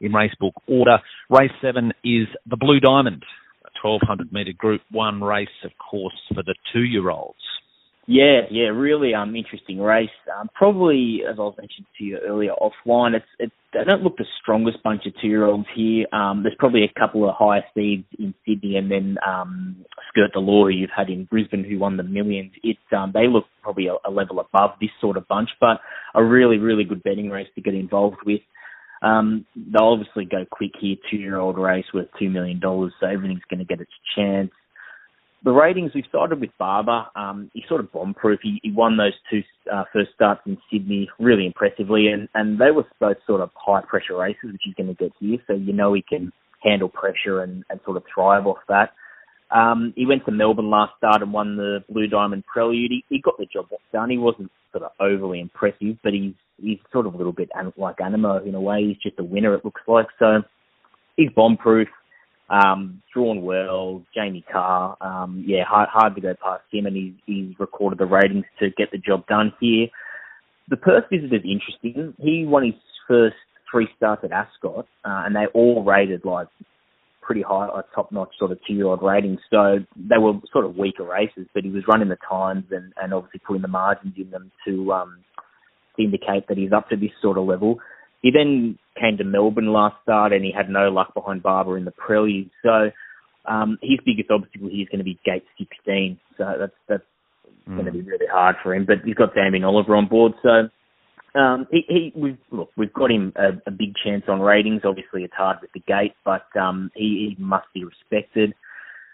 in 0.00 0.12
race 0.12 0.34
book 0.40 0.54
order. 0.66 0.98
Race 1.28 1.52
seven 1.60 1.92
is 2.02 2.26
the 2.48 2.56
Blue 2.56 2.80
Diamond. 2.80 3.24
1200 3.82 4.32
metre 4.32 4.52
Group 4.52 4.82
1 4.90 5.22
race, 5.22 5.48
of 5.64 5.72
course, 5.78 6.14
for 6.34 6.42
the 6.42 6.54
two-year-olds. 6.72 7.38
Yeah, 8.06 8.40
yeah, 8.50 8.68
really 8.68 9.14
um 9.14 9.36
interesting 9.36 9.78
race. 9.78 10.08
Um, 10.36 10.48
probably, 10.52 11.20
as 11.30 11.36
I 11.38 11.42
was 11.42 11.54
mentioning 11.56 11.86
to 11.96 12.04
you 12.04 12.18
earlier 12.26 12.50
offline, 12.60 13.14
it's 13.14 13.24
it, 13.38 13.52
they 13.72 13.84
don't 13.84 14.02
look 14.02 14.16
the 14.16 14.24
strongest 14.42 14.82
bunch 14.82 15.06
of 15.06 15.12
two-year-olds 15.22 15.66
here. 15.76 16.06
Um, 16.12 16.42
there's 16.42 16.56
probably 16.58 16.82
a 16.82 16.98
couple 16.98 17.28
of 17.28 17.36
higher 17.38 17.62
speeds 17.70 18.06
in 18.18 18.34
Sydney, 18.44 18.74
and 18.76 18.90
then 18.90 19.16
um, 19.24 19.84
Skirt 20.08 20.30
the 20.34 20.40
Law, 20.40 20.64
who 20.64 20.70
you've 20.70 20.90
had 20.90 21.08
in 21.08 21.26
Brisbane, 21.26 21.62
who 21.62 21.78
won 21.78 21.96
the 21.96 22.02
millions. 22.02 22.50
It 22.64 22.78
um, 22.96 23.12
they 23.14 23.28
look 23.28 23.44
probably 23.62 23.86
a, 23.86 23.94
a 24.04 24.10
level 24.10 24.40
above 24.40 24.70
this 24.80 24.90
sort 25.00 25.16
of 25.16 25.28
bunch, 25.28 25.50
but 25.60 25.78
a 26.14 26.24
really, 26.24 26.58
really 26.58 26.82
good 26.82 27.04
betting 27.04 27.30
race 27.30 27.48
to 27.54 27.60
get 27.60 27.74
involved 27.74 28.18
with. 28.26 28.40
Um, 29.02 29.46
they'll 29.56 29.88
obviously 29.88 30.24
go 30.24 30.44
quick 30.50 30.72
here, 30.78 30.96
two-year-old 31.10 31.58
race 31.58 31.86
worth 31.94 32.08
$2 32.20 32.30
million, 32.30 32.60
so 32.62 33.06
everything's 33.06 33.40
going 33.48 33.60
to 33.60 33.64
get 33.64 33.80
its 33.80 33.92
chance. 34.14 34.50
The 35.42 35.52
ratings, 35.52 35.92
we've 35.94 36.04
started 36.06 36.38
with 36.38 36.50
Barber. 36.58 37.06
Um, 37.16 37.50
he's 37.54 37.64
sort 37.66 37.80
of 37.80 37.90
bomb-proof. 37.92 38.40
He, 38.42 38.60
he 38.62 38.72
won 38.72 38.98
those 38.98 39.14
two 39.30 39.42
uh, 39.72 39.84
first 39.90 40.10
starts 40.14 40.42
in 40.44 40.58
Sydney 40.70 41.08
really 41.18 41.46
impressively, 41.46 42.08
and, 42.08 42.28
and 42.34 42.60
they 42.60 42.70
were 42.70 42.84
both 43.00 43.16
sort 43.26 43.40
of 43.40 43.50
high-pressure 43.54 44.16
races, 44.16 44.52
which 44.52 44.62
he's 44.64 44.74
going 44.74 44.94
to 44.94 44.94
get 44.94 45.12
here, 45.18 45.38
so 45.46 45.54
you 45.54 45.72
know 45.72 45.94
he 45.94 46.04
can 46.06 46.30
handle 46.62 46.90
pressure 46.90 47.42
and, 47.42 47.64
and 47.70 47.80
sort 47.86 47.96
of 47.96 48.02
thrive 48.14 48.46
off 48.46 48.58
that. 48.68 48.90
Um, 49.50 49.92
he 49.96 50.06
went 50.06 50.24
to 50.26 50.30
Melbourne 50.30 50.70
last 50.70 50.92
start 50.98 51.22
and 51.22 51.32
won 51.32 51.56
the 51.56 51.82
Blue 51.88 52.06
Diamond 52.06 52.44
Prelude. 52.46 52.90
He, 52.90 53.04
he 53.08 53.20
got 53.20 53.36
the 53.38 53.46
job 53.46 53.66
done. 53.92 54.10
He 54.10 54.18
wasn't 54.18 54.50
sort 54.72 54.84
of 54.84 54.92
overly 55.00 55.40
impressive, 55.40 55.96
but 56.04 56.12
he's 56.12 56.34
he's 56.60 56.78
sort 56.92 57.06
of 57.06 57.14
a 57.14 57.16
little 57.16 57.32
bit 57.32 57.50
like 57.76 57.96
Anamoe 57.96 58.46
in 58.46 58.54
a 58.54 58.60
way. 58.60 58.84
He's 58.84 58.96
just 59.02 59.18
a 59.18 59.24
winner, 59.24 59.54
it 59.54 59.64
looks 59.64 59.82
like. 59.86 60.06
So 60.18 60.42
he's 61.16 61.30
bomb 61.34 61.56
proof, 61.56 61.88
um, 62.48 63.02
drawn 63.12 63.42
well. 63.42 64.02
Jamie 64.14 64.44
Kah. 64.50 64.96
um, 65.00 65.44
yeah, 65.46 65.64
hard, 65.64 65.88
hard 65.92 66.14
to 66.14 66.20
go 66.20 66.34
past 66.42 66.62
him, 66.72 66.86
and 66.86 66.96
he's, 67.26 67.54
recorded 67.58 67.98
the 67.98 68.06
ratings 68.06 68.44
to 68.58 68.70
get 68.76 68.90
the 68.90 68.98
job 68.98 69.26
done 69.26 69.52
here. 69.60 69.88
The 70.68 70.76
Perth 70.76 71.04
visit 71.10 71.32
is 71.32 71.42
interesting. 71.44 72.14
He 72.18 72.44
won 72.46 72.64
his 72.64 72.74
first 73.08 73.36
three 73.70 73.88
starts 73.96 74.24
at 74.24 74.32
Ascot, 74.32 74.86
uh, 75.04 75.22
and 75.24 75.34
they 75.34 75.46
all 75.54 75.84
rated 75.84 76.24
like 76.24 76.48
pretty 77.20 77.42
high, 77.42 77.68
like 77.68 77.84
top-notch 77.94 78.30
sort 78.38 78.50
of 78.50 78.58
two-year-old 78.66 79.02
ratings. 79.02 79.38
So 79.50 79.78
they 79.96 80.18
were 80.18 80.32
sort 80.52 80.64
of 80.64 80.76
weaker 80.76 81.04
races, 81.04 81.46
but 81.54 81.62
he 81.62 81.70
was 81.70 81.84
running 81.86 82.08
the 82.08 82.18
times 82.28 82.64
and, 82.72 82.92
and 83.00 83.14
obviously 83.14 83.40
putting 83.46 83.62
the 83.62 83.68
margins 83.68 84.14
in 84.16 84.30
them 84.30 84.50
to 84.66 84.92
um, 84.92 85.18
indicate 86.04 86.48
that 86.48 86.58
he's 86.58 86.72
up 86.72 86.88
to 86.90 86.96
this 86.96 87.10
sort 87.22 87.38
of 87.38 87.46
level. 87.46 87.78
He 88.22 88.30
then 88.30 88.78
came 89.00 89.16
to 89.16 89.24
Melbourne 89.24 89.72
last 89.72 89.96
start 90.02 90.32
and 90.32 90.44
he 90.44 90.52
had 90.52 90.68
no 90.68 90.90
luck 90.90 91.14
behind 91.14 91.42
Barber 91.42 91.78
in 91.78 91.84
the 91.84 91.90
prelude. 91.90 92.50
So 92.62 92.90
um, 93.46 93.78
his 93.82 93.98
biggest 94.04 94.30
obstacle 94.30 94.68
here 94.68 94.82
is 94.82 94.88
going 94.88 94.98
to 94.98 95.04
be 95.04 95.18
gate 95.24 95.44
16. 95.58 96.18
So 96.36 96.44
that's 96.58 96.72
that's 96.88 97.02
mm. 97.68 97.74
going 97.74 97.86
to 97.86 97.92
be 97.92 98.02
really 98.02 98.26
hard 98.30 98.56
for 98.62 98.74
him. 98.74 98.84
But 98.86 98.98
he's 99.04 99.14
got 99.14 99.34
Damien 99.34 99.64
Oliver 99.64 99.96
on 99.96 100.06
board. 100.06 100.32
So 100.42 100.68
um, 101.38 101.66
he, 101.70 101.82
he 101.88 102.12
we've 102.14 102.38
look 102.50 102.70
we've 102.76 102.92
got 102.92 103.10
him 103.10 103.32
a, 103.36 103.50
a, 103.66 103.70
big 103.70 103.94
chance 104.04 104.24
on 104.28 104.40
ratings. 104.40 104.82
Obviously 104.84 105.22
it's 105.22 105.34
hard 105.34 105.58
with 105.62 105.70
the 105.72 105.80
gate, 105.80 106.14
but 106.24 106.44
um, 106.60 106.90
he, 106.94 107.34
he 107.36 107.42
must 107.42 107.66
be 107.72 107.84
respected. 107.84 108.54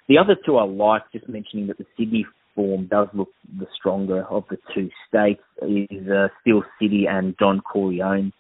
The 0.09 0.19
other 0.19 0.37
two 0.45 0.57
I 0.57 0.65
like, 0.65 1.03
just 1.13 1.29
mentioning 1.29 1.67
that 1.67 1.79
the 1.79 1.87
Sydney 1.99 2.27
form 2.57 2.89
does 2.89 3.07
look 3.15 3.29
the 3.59 3.67
stronger 3.79 4.25
of 4.25 4.45
the 4.51 4.59
two 4.75 4.91
states 5.07 5.43
is 5.63 6.09
uh, 6.09 6.29
Steel 6.41 6.65
City 6.81 7.07
and 7.09 7.37
Don 7.37 7.61
Corleone. 7.61 8.33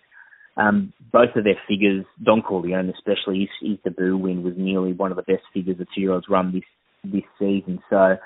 Um, 0.56 0.92
both 1.12 1.36
of 1.36 1.44
their 1.44 1.60
figures, 1.68 2.06
Don 2.24 2.40
Corleone 2.42 2.90
especially, 2.90 3.40
his, 3.40 3.70
his 3.70 3.78
debut 3.84 4.16
win 4.16 4.42
was 4.42 4.54
nearly 4.56 4.94
one 4.94 5.12
of 5.12 5.16
the 5.16 5.22
best 5.22 5.44
figures 5.52 5.76
a 5.78 5.84
two-year-olds 5.94 6.26
run 6.30 6.52
this 6.52 6.64
this 7.04 7.24
season. 7.38 7.78
So 7.90 8.16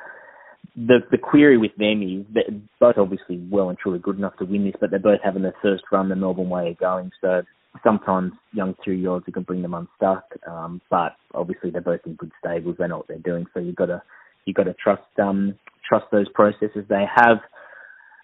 the 0.77 0.99
the 1.11 1.19
query 1.19 1.59
with 1.59 1.75
them 1.77 2.03
is 2.03 2.25
that 2.35 2.63
both 2.79 2.97
obviously 2.99 3.45
well 3.51 3.69
and 3.69 3.79
truly 3.79 3.99
good 3.99 4.17
enough 4.17 4.37
to 4.39 4.45
win 4.45 4.65
this, 4.65 4.75
but 4.81 4.91
they're 4.91 5.01
both 5.01 5.21
having 5.25 5.43
their 5.43 5.57
first 5.61 5.83
run 5.91 6.09
the 6.09 6.17
Melbourne 6.17 6.49
way 6.49 6.71
of 6.71 6.79
going. 6.79 7.11
So 7.21 7.43
sometimes 7.83 8.33
young 8.53 8.75
two-year-olds 8.85 9.25
you 9.27 9.33
can 9.33 9.43
bring 9.43 9.63
them 9.63 9.75
unstuck, 9.75 10.25
um, 10.47 10.81
but 10.89 11.17
obviously 11.35 11.71
they're 11.71 11.81
both 11.81 12.01
in 12.07 12.15
good 12.15 12.33
stables. 12.39 12.77
They 12.79 12.87
know 12.87 12.99
what 12.99 13.09
they're 13.09 13.19
doing, 13.19 13.47
so 13.53 13.61
you've 13.61 13.77
got 13.77 13.87
to 13.87 14.03
you've 14.45 14.57
got 14.57 14.65
to 14.65 14.75
trust 14.75 15.03
um, 15.23 15.59
trust 15.89 16.07
those 16.13 16.29
processes 16.35 16.85
they 16.89 17.05
have. 17.15 17.39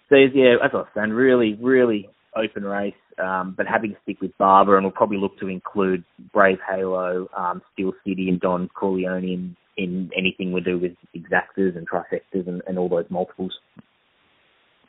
So 0.09 0.17
yeah, 0.17 0.55
as 0.65 0.71
I 0.73 0.77
was 0.77 0.87
saying, 0.95 1.11
really, 1.11 1.59
really 1.61 2.09
open 2.37 2.65
race, 2.65 2.95
um, 3.23 3.55
but 3.57 3.67
having 3.67 3.93
to 3.93 3.97
stick 4.03 4.21
with 4.21 4.37
Barber, 4.39 4.77
and 4.77 4.85
we'll 4.85 4.93
probably 4.93 5.19
look 5.19 5.39
to 5.41 5.49
include 5.49 6.05
Brave 6.33 6.59
Halo, 6.69 7.29
um, 7.37 7.63
Steel 7.73 7.93
City, 8.07 8.29
and 8.29 8.41
Don 8.41 8.69
Corleone 8.69 9.25
in, 9.25 9.57
in 9.77 10.11
anything 10.17 10.53
we 10.53 10.61
do 10.61 10.79
with 10.79 10.93
exactas 11.15 11.77
and 11.77 11.89
trifectas 11.89 12.47
and, 12.47 12.63
and 12.67 12.79
all 12.79 12.89
those 12.89 13.07
multiples. 13.11 13.53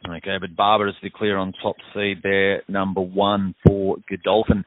Okay, 0.08 0.38
but 0.40 0.56
Barber 0.56 0.88
is 0.88 0.96
the 1.02 1.10
clear 1.10 1.38
on 1.38 1.54
top 1.62 1.76
seed 1.94 2.18
there, 2.22 2.62
number 2.68 3.02
one 3.02 3.56
for 3.66 3.98
Godolphin. 4.10 4.64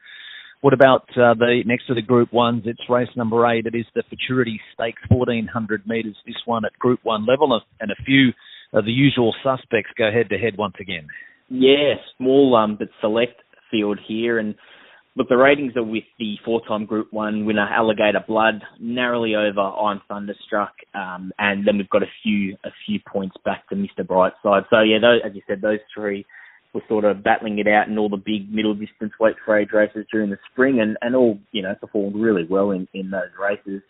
What 0.61 0.73
about 0.75 1.09
uh, 1.17 1.33
the 1.33 1.63
next 1.65 1.87
to 1.87 1.95
the 1.95 2.03
Group 2.03 2.31
Ones? 2.31 2.63
It's 2.67 2.81
race 2.87 3.09
number 3.15 3.47
eight. 3.47 3.65
It 3.65 3.73
is 3.73 3.85
the 3.95 4.03
Futurity 4.09 4.61
Stakes, 4.75 5.01
1400 5.09 5.87
metres. 5.87 6.15
This 6.27 6.35
one 6.45 6.65
at 6.65 6.77
Group 6.77 6.99
One 7.01 7.25
level, 7.25 7.59
and 7.79 7.89
a 7.89 7.95
few 8.05 8.29
uh, 8.71 8.81
the 8.81 8.91
usual 8.91 9.33
suspects 9.43 9.89
go 9.97 10.11
head 10.11 10.29
to 10.29 10.37
head 10.37 10.57
once 10.59 10.75
again. 10.79 11.07
Yeah, 11.49 11.95
small 12.15 12.55
um, 12.55 12.75
but 12.77 12.89
select 13.01 13.41
field 13.71 13.99
here, 14.07 14.37
and 14.37 14.53
look, 15.15 15.29
the 15.29 15.35
ratings 15.35 15.75
are 15.77 15.83
with 15.83 16.03
the 16.19 16.35
four-time 16.45 16.85
Group 16.85 17.11
One 17.11 17.43
winner 17.45 17.67
Alligator 17.67 18.23
Blood, 18.27 18.61
narrowly 18.79 19.33
over 19.33 19.61
I'm 19.61 19.99
Thunderstruck, 20.07 20.73
um, 20.93 21.31
and 21.39 21.67
then 21.67 21.77
we've 21.77 21.89
got 21.89 22.03
a 22.03 22.11
few 22.21 22.55
a 22.63 22.69
few 22.85 22.99
points 23.11 23.35
back 23.43 23.67
to 23.69 23.75
Mr. 23.75 24.05
Brightside. 24.05 24.65
So 24.69 24.81
yeah, 24.81 24.99
those, 25.01 25.21
as 25.25 25.31
you 25.33 25.41
said, 25.47 25.61
those 25.61 25.79
three 25.91 26.23
were 26.73 26.81
sort 26.87 27.05
of 27.05 27.23
battling 27.23 27.59
it 27.59 27.67
out 27.67 27.87
in 27.87 27.97
all 27.97 28.09
the 28.09 28.17
big 28.17 28.51
middle 28.51 28.73
distance 28.73 29.13
weight 29.19 29.35
for 29.43 29.57
age 29.57 29.69
races 29.73 30.05
during 30.11 30.29
the 30.29 30.37
spring, 30.51 30.79
and 30.79 30.97
and 31.01 31.15
all 31.15 31.37
you 31.51 31.61
know 31.61 31.75
performed 31.75 32.15
really 32.15 32.45
well 32.49 32.71
in 32.71 32.87
in 32.93 33.11
those 33.11 33.31
races. 33.39 33.81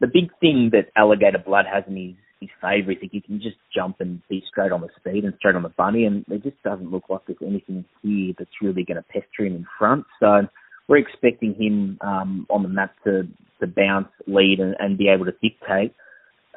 The 0.00 0.06
big 0.06 0.30
thing 0.40 0.70
that 0.72 0.90
Alligator 0.96 1.42
Blood 1.44 1.66
has 1.72 1.84
in 1.86 1.96
his 1.96 2.14
his 2.40 2.50
favour. 2.60 2.92
is 2.92 2.98
that 3.00 3.10
he 3.12 3.20
can 3.20 3.40
just 3.40 3.56
jump 3.74 3.96
and 4.00 4.20
be 4.28 4.42
straight 4.48 4.72
on 4.72 4.80
the 4.80 4.88
speed 4.96 5.24
and 5.24 5.34
straight 5.38 5.54
on 5.54 5.62
the 5.62 5.68
bunny, 5.68 6.04
and 6.04 6.24
it 6.28 6.42
just 6.42 6.60
doesn't 6.62 6.90
look 6.90 7.04
like 7.08 7.20
there's 7.26 7.38
anything 7.46 7.84
here 8.02 8.32
that's 8.38 8.62
really 8.62 8.84
going 8.84 8.96
to 8.96 9.02
pester 9.02 9.44
him 9.44 9.56
in 9.56 9.66
front. 9.78 10.04
So 10.18 10.48
we're 10.88 10.96
expecting 10.98 11.54
him 11.54 11.98
um, 12.00 12.46
on 12.50 12.62
the 12.62 12.68
map 12.68 12.94
to 13.04 13.28
to 13.60 13.66
bounce, 13.66 14.08
lead, 14.26 14.58
and, 14.58 14.74
and 14.78 14.96
be 14.96 15.08
able 15.08 15.26
to 15.26 15.32
dictate. 15.42 15.94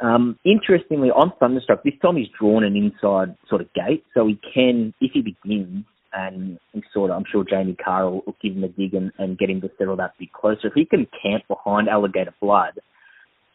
Um, 0.03 0.38
interestingly, 0.43 1.10
I'm 1.15 1.31
Thunderstruck, 1.39 1.83
this 1.83 1.93
time 2.01 2.17
he's 2.17 2.27
drawn 2.38 2.65
an 2.65 2.75
inside 2.75 3.38
sort 3.48 3.62
of 3.62 3.74
gate, 3.74 4.03
so 4.13 4.27
he 4.27 4.38
can, 4.53 4.93
if 5.00 5.12
he 5.13 5.22
begins, 5.22 5.86
and 6.12 6.60
sort 6.93 7.10
of, 7.10 7.17
I'm 7.17 7.24
sure 7.31 7.45
Jamie 7.50 7.77
Kah 7.83 8.03
will, 8.03 8.22
will 8.25 8.36
give 8.41 8.53
him 8.53 8.65
a 8.65 8.67
dig 8.67 8.93
and, 8.93 9.12
and 9.17 9.38
get 9.38 9.50
him 9.50 9.62
to 9.62 9.72
settle 9.77 9.95
that 9.95 10.13
bit 10.19 10.33
closer. 10.33 10.67
If 10.67 10.74
he 10.74 10.86
can 10.86 11.07
camp 11.22 11.43
behind 11.48 11.88
Alligator 11.88 12.33
Blood, 12.41 12.79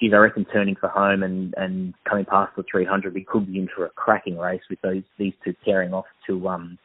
geez, 0.00 0.12
I 0.14 0.16
reckon 0.16 0.46
turning 0.46 0.74
for 0.74 0.88
home 0.88 1.22
and, 1.22 1.54
and 1.56 1.94
coming 2.08 2.24
past 2.24 2.56
the 2.56 2.64
300, 2.68 3.14
we 3.14 3.24
could 3.24 3.46
be 3.46 3.58
in 3.58 3.68
for 3.74 3.84
a 3.86 3.90
cracking 3.90 4.38
race 4.38 4.62
with 4.70 4.80
those 4.80 5.02
these 5.18 5.34
two 5.44 5.54
tearing 5.64 5.92
off 5.92 6.06
to 6.26 6.48
um 6.48 6.78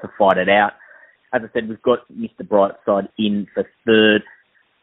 to 0.00 0.08
fight 0.18 0.38
it 0.38 0.48
out. 0.48 0.72
As 1.32 1.42
I 1.44 1.52
said, 1.52 1.68
we've 1.68 1.82
got 1.82 2.00
Mr. 2.12 2.42
Brightside 2.42 3.08
in 3.18 3.46
for 3.54 3.64
third. 3.86 4.22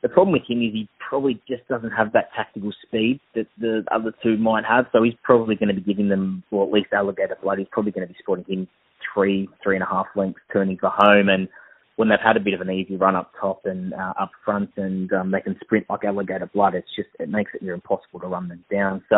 The 0.01 0.09
problem 0.09 0.31
with 0.31 0.43
him 0.47 0.61
is 0.61 0.71
he 0.73 0.87
probably 0.97 1.41
just 1.47 1.67
doesn't 1.67 1.91
have 1.91 2.13
that 2.13 2.29
tactical 2.35 2.71
speed 2.85 3.19
that 3.35 3.47
the 3.59 3.83
other 3.91 4.13
two 4.23 4.37
might 4.37 4.63
have, 4.63 4.85
so 4.91 5.03
he's 5.03 5.15
probably 5.23 5.55
going 5.55 5.67
to 5.67 5.75
be 5.75 5.81
giving 5.81 6.07
them, 6.07 6.43
well, 6.51 6.65
at 6.65 6.71
least 6.71 6.93
Alligator 6.93 7.37
Blood, 7.41 7.59
he's 7.59 7.67
probably 7.71 7.91
going 7.91 8.07
to 8.07 8.13
be 8.13 8.19
spotting 8.19 8.45
him 8.47 8.67
three, 9.13 9.49
three 9.61 9.75
and 9.75 9.83
a 9.83 9.87
half 9.87 10.05
lengths 10.15 10.39
turning 10.53 10.77
for 10.77 10.91
home, 10.93 11.27
and 11.27 11.49
when 11.97 12.07
they've 12.07 12.19
had 12.23 12.37
a 12.37 12.39
bit 12.39 12.53
of 12.53 12.61
an 12.61 12.71
easy 12.71 12.95
run 12.95 13.17
up 13.17 13.33
top 13.39 13.65
and 13.65 13.93
uh, 13.93 14.13
up 14.17 14.31
front, 14.45 14.69
and 14.77 15.11
um, 15.11 15.31
they 15.31 15.41
can 15.41 15.57
sprint 15.61 15.85
like 15.89 16.05
alligator 16.05 16.49
blood. 16.53 16.73
It's 16.73 16.87
just 16.95 17.09
it 17.19 17.27
makes 17.27 17.51
it 17.53 17.61
near 17.61 17.73
impossible 17.73 18.21
to 18.21 18.27
run 18.27 18.47
them 18.47 18.63
down. 18.71 19.03
So 19.09 19.17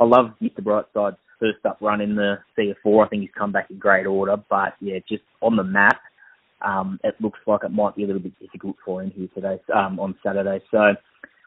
I 0.00 0.04
love 0.04 0.32
Mr. 0.42 0.60
Brightside's 0.60 1.18
first 1.38 1.64
up 1.64 1.78
run 1.80 2.00
in 2.00 2.16
the 2.16 2.38
CF 2.58 2.74
Orr. 2.84 3.04
I 3.04 3.08
think 3.08 3.22
he's 3.22 3.30
come 3.38 3.52
back 3.52 3.70
in 3.70 3.78
great 3.78 4.06
order, 4.06 4.36
but 4.50 4.74
yeah, 4.80 4.98
just 5.08 5.22
on 5.40 5.54
the 5.54 5.62
map, 5.62 6.00
um, 6.64 6.98
it 7.04 7.14
looks 7.20 7.38
like 7.46 7.60
it 7.64 7.72
might 7.72 7.96
be 7.96 8.04
a 8.04 8.06
little 8.06 8.22
bit 8.22 8.38
difficult 8.40 8.76
for 8.84 9.02
him 9.02 9.12
here 9.14 9.28
today 9.34 9.60
um, 9.74 10.00
on 10.00 10.14
Saturday. 10.24 10.62
So 10.70 10.94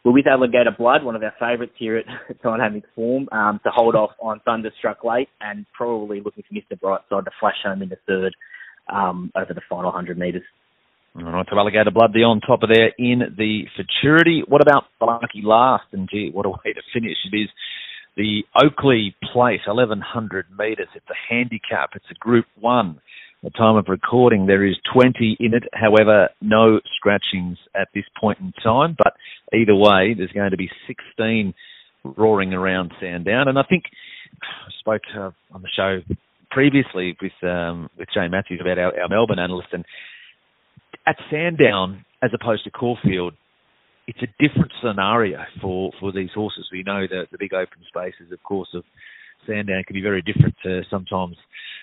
we're 0.06 0.14
with 0.14 0.28
Alligator 0.28 0.76
Blood, 0.78 1.04
one 1.04 1.16
of 1.16 1.24
our 1.24 1.34
favourites 1.40 1.74
here 1.78 1.98
at 1.98 2.06
Dynamic 2.44 2.84
Form, 2.96 3.28
um, 3.32 3.60
to 3.64 3.70
hold 3.74 3.96
off 3.96 4.12
I'm 4.26 4.40
Thunderstruck 4.46 5.04
late 5.04 5.30
and 5.42 5.66
probably 5.74 6.22
looking 6.22 6.44
for 6.48 6.54
Mr. 6.54 6.80
Brightside 6.80 7.26
to 7.26 7.32
flash 7.40 7.58
home 7.64 7.82
in 7.82 7.90
the 7.90 7.98
third 8.08 8.34
um, 8.92 9.32
over 9.36 9.54
the 9.54 9.62
final 9.70 9.92
100 9.92 10.18
metres. 10.18 10.44
All 11.16 11.24
right, 11.24 11.46
so 11.50 11.58
Alligator 11.58 11.92
Blood, 11.92 12.12
the 12.14 12.24
on 12.24 12.40
top 12.40 12.64
of 12.64 12.70
there 12.70 12.94
in 12.98 13.36
the 13.36 13.64
futurity. 13.76 14.44
What 14.48 14.62
about 14.62 14.86
Lucky 15.02 15.42
Last? 15.44 15.86
And 15.92 16.08
gee, 16.10 16.30
what 16.32 16.46
a 16.46 16.50
way 16.50 16.74
to 16.74 16.82
finish 16.94 17.18
it 17.32 17.36
is. 17.36 17.50
The 18.16 18.44
Oakleigh 18.56 19.16
Plate, 19.34 19.62
1100 19.66 20.46
metres. 20.58 20.88
It's 20.96 21.06
a 21.10 21.34
handicap. 21.34 21.92
It's 21.96 22.06
a 22.12 22.16
Group 22.16 22.46
1. 22.60 23.00
The 23.42 23.50
time 23.52 23.78
of 23.78 23.86
recording, 23.88 24.48
there 24.48 24.66
is 24.66 24.76
20 24.94 25.38
in 25.40 25.54
it. 25.54 25.64
However, 25.74 26.30
no 26.42 26.82
scratchings 26.98 27.58
at 27.74 27.88
this 27.96 28.04
point 28.20 28.40
in 28.40 28.52
time. 28.62 28.96
But 28.98 29.14
either 29.54 29.76
way, 29.76 30.14
there's 30.18 30.32
going 30.32 30.52
to 30.52 30.58
be 30.58 30.70
16 30.88 31.54
roaring 32.04 32.54
around 32.54 32.92
Sandown. 33.00 33.48
And 33.48 33.58
I 33.58 33.64
think 33.64 33.84
I 34.44 34.72
spoke 34.80 35.04
uh, 35.16 35.32
on 35.54 35.62
the 35.62 35.70
show 35.74 36.02
previously 36.52 37.16
with 37.22 37.32
um, 37.50 37.90
with 37.98 38.10
Jay 38.14 38.28
Matthews 38.28 38.60
about 38.62 38.78
our, 38.78 39.00
our 39.02 39.08
Melbourne 39.08 39.40
analyst, 39.40 39.70
and 39.72 39.86
at 41.08 41.16
Sandown 41.30 42.04
as 42.22 42.32
opposed 42.34 42.64
to 42.66 42.72
Caulfield, 42.72 43.34
it's 44.08 44.20
a 44.22 44.48
different 44.48 44.72
scenario 44.82 45.40
for, 45.62 45.92
for 46.00 46.12
these 46.12 46.32
horses. 46.34 46.68
We 46.72 46.84
know 46.84 47.06
that 47.08 47.28
the 47.32 47.38
big 47.40 47.54
open 47.54 47.80
spaces, 47.88 48.32
of 48.34 48.42
course, 48.44 48.70
of 48.74 48.84
Sandown 49.48 49.84
can 49.86 49.94
be 49.94 50.02
very 50.02 50.22
different 50.22 50.56
to 50.64 50.82
sometimes 50.90 51.38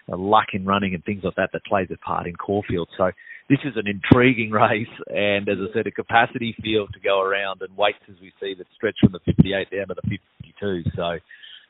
luck 0.08 0.48
in 0.52 0.64
running 0.64 0.94
and 0.94 1.04
things 1.04 1.22
like 1.24 1.34
that 1.36 1.50
that 1.52 1.64
plays 1.64 1.88
a 1.92 1.96
part 1.98 2.26
in 2.26 2.36
Caulfield. 2.36 2.88
So 2.96 3.10
this 3.48 3.58
is 3.64 3.74
an 3.76 3.86
intriguing 3.86 4.50
race, 4.50 4.92
and 5.08 5.48
as 5.48 5.58
I 5.58 5.72
said, 5.74 5.86
a 5.86 5.90
capacity 5.90 6.54
field 6.62 6.90
to 6.94 7.00
go 7.00 7.20
around 7.20 7.62
and 7.62 7.76
weights 7.76 8.02
as 8.08 8.16
we 8.20 8.32
see 8.40 8.54
that 8.58 8.66
stretch 8.74 8.96
from 9.00 9.12
the 9.12 9.20
58 9.24 9.70
down 9.70 9.88
to 9.88 9.94
the 9.94 10.18
52. 10.62 10.90
So 10.96 11.18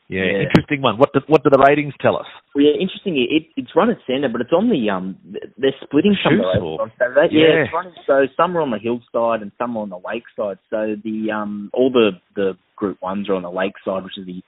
yeah, 0.08 0.22
yeah, 0.22 0.46
interesting 0.46 0.82
one. 0.82 0.98
What 0.98 1.12
do, 1.12 1.20
what 1.26 1.42
do 1.42 1.50
the 1.50 1.62
ratings 1.66 1.94
tell 2.00 2.16
us? 2.16 2.26
Well, 2.54 2.64
yeah, 2.64 2.80
interesting. 2.80 3.18
It, 3.18 3.48
it's 3.56 3.74
run 3.74 3.90
at 3.90 3.98
centre, 4.06 4.28
but 4.30 4.40
it's 4.40 4.52
on 4.52 4.70
the 4.70 4.88
um. 4.88 5.18
They're 5.58 5.74
splitting 5.82 6.16
some 6.22 6.38
of 6.38 6.80
on 6.80 6.92
Saturday. 6.96 7.34
Yeah, 7.34 7.40
yeah 7.40 7.64
it's 7.64 7.72
running, 7.74 7.92
so 8.06 8.26
some 8.36 8.56
are 8.56 8.60
on 8.60 8.70
the 8.70 8.78
hillside 8.78 9.42
and 9.42 9.50
some 9.58 9.76
are 9.76 9.82
on 9.82 9.90
the 9.90 9.96
lakeside. 9.96 10.58
So 10.70 10.94
the 11.02 11.32
um 11.34 11.70
all 11.74 11.90
the 11.90 12.12
the 12.36 12.52
group 12.76 13.02
ones 13.02 13.28
are 13.28 13.34
on 13.34 13.42
the 13.42 13.50
lakeside, 13.50 14.04
which 14.04 14.16
is 14.16 14.26
the 14.26 14.42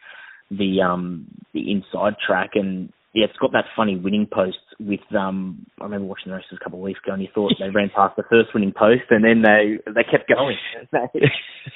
the 0.50 0.80
um 0.80 1.26
the 1.52 1.72
inside 1.72 2.14
track, 2.24 2.50
and 2.54 2.92
yeah, 3.14 3.24
it's 3.24 3.38
got 3.38 3.52
that 3.52 3.64
funny 3.74 3.96
winning 3.96 4.28
post 4.30 4.58
with 4.78 5.00
um 5.16 5.66
I 5.80 5.84
remember 5.84 6.06
watching 6.06 6.30
the 6.30 6.36
races 6.36 6.58
a 6.60 6.62
couple 6.62 6.78
of 6.78 6.84
weeks 6.84 7.00
ago 7.02 7.14
and 7.14 7.22
you 7.22 7.28
thought 7.34 7.52
they 7.58 7.70
ran 7.70 7.90
past 7.94 8.16
the 8.16 8.22
first 8.28 8.52
winning 8.54 8.72
post 8.76 9.04
and 9.10 9.24
then 9.24 9.42
they 9.42 9.78
they 9.86 10.04
kept 10.04 10.28
going. 10.28 10.56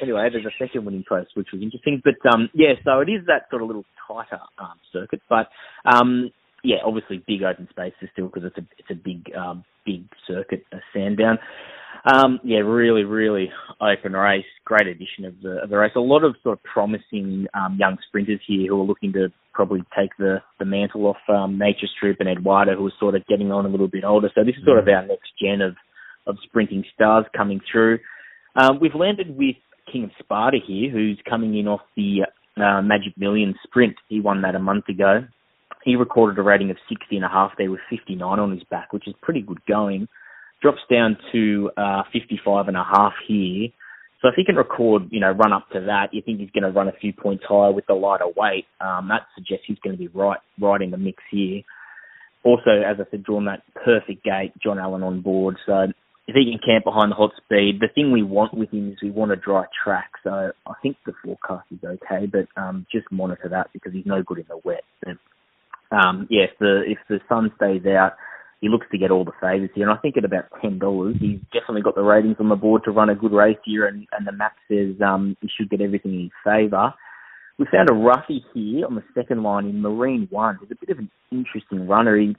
anyway, 0.03 0.29
there's 0.31 0.45
a 0.45 0.57
second 0.59 0.85
winning 0.85 1.05
post 1.09 1.31
which 1.35 1.49
was 1.53 1.63
interesting. 1.63 2.03
But 2.05 2.21
um 2.31 2.51
yeah, 2.53 2.75
so 2.85 3.01
it 3.01 3.09
is 3.09 3.27
that 3.27 3.49
sort 3.51 3.63
of 3.63 3.69
little 3.69 3.85
tighter 4.07 4.41
um 4.59 4.79
circuit. 4.93 5.23
But 5.29 5.49
um 5.85 6.31
yeah, 6.63 6.77
obviously 6.85 7.25
big 7.27 7.43
open 7.43 7.67
spaces 7.71 8.09
still 8.13 8.27
because 8.27 8.45
it's 8.45 8.59
a 8.59 8.67
it's 8.79 8.91
a 8.91 8.95
big 8.95 9.33
um 9.35 9.65
big 9.87 10.05
circuit, 10.27 10.65
a 10.73 10.79
Sandown. 10.93 11.39
Um, 12.05 12.41
yeah, 12.43 12.59
really, 12.59 13.05
really 13.05 13.51
open 13.81 14.13
race. 14.13 14.45
Great 14.65 14.89
addition 14.89 15.25
of 15.25 15.35
the, 15.41 15.63
of 15.63 15.71
the 15.71 15.77
race. 15.77 15.93
A 15.95 16.01
lot 16.01 16.25
of 16.25 16.35
sort 16.43 16.59
of 16.59 16.63
promising 16.65 17.47
um, 17.55 17.77
young 17.79 17.97
sprinters 18.09 18.41
here 18.47 18.69
who 18.69 18.81
are 18.81 18.85
looking 18.85 19.13
to 19.13 19.29
probably 19.53 19.81
take 19.97 20.11
the, 20.19 20.43
the 20.59 20.65
mantle 20.65 21.07
off 21.07 21.17
um, 21.29 21.59
Nature 21.59 21.87
Strip 21.97 22.19
and 22.21 22.29
Eduardo, 22.29 22.77
who 22.77 22.85
was 22.85 22.93
sort 22.99 23.15
of 23.15 23.27
getting 23.27 23.53
on 23.53 23.67
a 23.67 23.69
little 23.69 23.89
bit 23.89 24.05
older. 24.05 24.31
So 24.35 24.45
this 24.45 24.57
is 24.57 24.65
sort 24.65 24.79
of 24.79 24.85
mm. 24.87 24.97
our 24.97 25.07
next 25.07 25.31
gen 25.41 25.61
of, 25.61 25.77
of 26.27 26.37
sprinting 26.45 26.85
stars 26.95 27.25
coming 27.37 27.61
through. 27.71 27.99
Um, 28.57 28.79
we've 28.81 28.95
landed 28.95 29.37
with 29.37 29.57
King 29.91 30.05
of 30.05 30.11
Sparta 30.19 30.59
here, 30.65 30.91
who's 30.91 31.21
coming 31.29 31.57
in 31.59 31.69
off 31.69 31.81
the 31.97 32.21
uh, 32.57 32.83
Magic 32.83 33.17
Million 33.17 33.55
sprint. 33.65 33.97
He 34.09 34.21
won 34.21 34.43
that 34.43 34.55
a 34.55 34.61
month 34.61 34.89
ago. 34.89 35.27
He 35.85 35.97
recorded 35.97 36.39
a 36.39 36.43
rating 36.43 36.71
of 36.71 36.77
60 36.89 37.17
and 37.17 37.25
a 37.25 37.29
half 37.29 37.53
there 37.59 37.71
with 37.71 37.81
59 37.91 38.39
on 38.39 38.53
his 38.53 38.63
back, 38.71 38.93
which 38.93 39.09
is 39.09 39.15
pretty 39.23 39.43
good 39.43 39.61
going 39.67 40.09
drops 40.63 40.81
down 40.91 41.19
to 41.33 41.71
uh, 41.77 42.03
55 42.13 42.69
and 42.69 42.77
a 42.77 42.85
half 42.85 43.13
here. 43.27 43.69
So 44.23 44.29
if 44.29 44.35
he 44.37 44.45
can 44.45 44.55
record, 44.55 45.09
you 45.11 45.19
know, 45.19 45.33
run 45.33 45.53
up 45.53 45.69
to 45.73 45.81
that, 45.81 46.15
you 46.15 46.23
think 46.23 46.39
he's 46.39 46.51
going 46.51 46.63
to 46.63 46.71
run 46.71 46.89
a 46.89 46.93
few 46.93 47.13
points 47.13 47.45
higher 47.47 47.73
with 47.73 47.87
the 47.87 47.95
lighter 47.95 48.29
weight. 48.37 48.67
Um, 48.81 49.09
that 49.09 49.27
suggests 49.35 49.65
he's 49.67 49.81
going 49.81 49.97
to 49.97 49.99
be 49.99 50.09
right, 50.09 50.39
right 50.61 50.81
in 50.81 50.93
the 50.93 50.97
mix 50.97 51.23
here. 51.31 51.63
Also, 52.45 52.71
as 52.71 52.97
I 53.01 53.11
said, 53.11 53.25
drawn 53.25 53.47
that 53.47 53.63
perfect 53.85 54.25
gate, 54.25 54.53
John 54.63 54.79
Allen 54.79 55.03
on 55.03 55.23
board. 55.23 55.57
So 55.67 55.87
if 56.29 56.37
he 56.37 56.51
can 56.51 56.61
camp 56.65 56.85
behind 56.85 57.11
the 57.11 57.17
hot 57.17 57.33
speed, 57.37 57.81
the 57.81 57.89
thing 57.93 58.13
we 58.13 58.23
want 58.23 58.55
with 58.55 58.71
him 58.71 58.93
is 58.93 58.99
we 59.03 59.11
want 59.11 59.33
a 59.33 59.37
dry 59.37 59.65
track. 59.85 60.11
So 60.23 60.53
I 60.67 60.73
think 60.83 60.97
the 61.05 61.15
forecast 61.25 61.67
is 61.73 61.81
okay, 61.85 62.27
but 62.27 62.47
um, 62.61 62.87
just 62.93 63.11
monitor 63.11 63.49
that 63.51 63.71
because 63.73 63.93
he's 63.93 64.07
no 64.07 64.23
good 64.23 64.39
in 64.39 64.47
the 64.49 64.61
wet. 64.65 64.85
But, 65.03 65.19
um, 65.97 66.29
if 66.31 66.51
the 66.59 66.85
if 66.87 66.99
the 67.09 67.21
sun 67.29 67.53
stays 67.57 67.85
out, 67.87 68.15
he 68.63 68.69
looks 68.69 68.87
to 68.93 68.97
get 68.97 69.11
all 69.11 69.25
the 69.25 69.33
favours 69.41 69.71
here. 69.75 69.87
And 69.87 69.93
I 69.93 70.01
think 70.01 70.17
at 70.17 70.25
about 70.25 70.45
ten 70.63 70.79
dollars, 70.79 71.17
he's 71.21 71.41
definitely 71.53 71.83
got 71.83 71.97
the 71.97 72.03
ratings 72.03 72.37
on 72.39 72.49
the 72.49 72.57
board 72.57 72.83
to 72.85 72.93
run 72.93 73.11
a 73.11 73.15
good 73.15 73.33
race 73.33 73.59
here. 73.65 73.87
And, 73.87 74.07
and 74.13 74.27
the 74.27 74.33
map 74.33 74.55
says 74.71 74.95
um, 75.05 75.37
he 75.43 75.49
should 75.55 75.69
get 75.69 75.81
everything 75.81 76.13
in 76.15 76.31
favour. 76.43 76.95
We 77.59 77.67
found 77.71 77.91
a 77.91 77.95
roughie 77.95 78.45
here 78.55 78.87
on 78.87 78.95
the 78.95 79.05
second 79.15 79.43
line 79.43 79.67
in 79.67 79.83
Marine 79.83 80.29
One. 80.31 80.59
He's 80.61 80.71
a 80.71 80.81
bit 80.81 80.91
of 80.91 80.99
an 80.99 81.11
interesting 81.31 81.87
runner. 81.87 82.17
He 82.17 82.37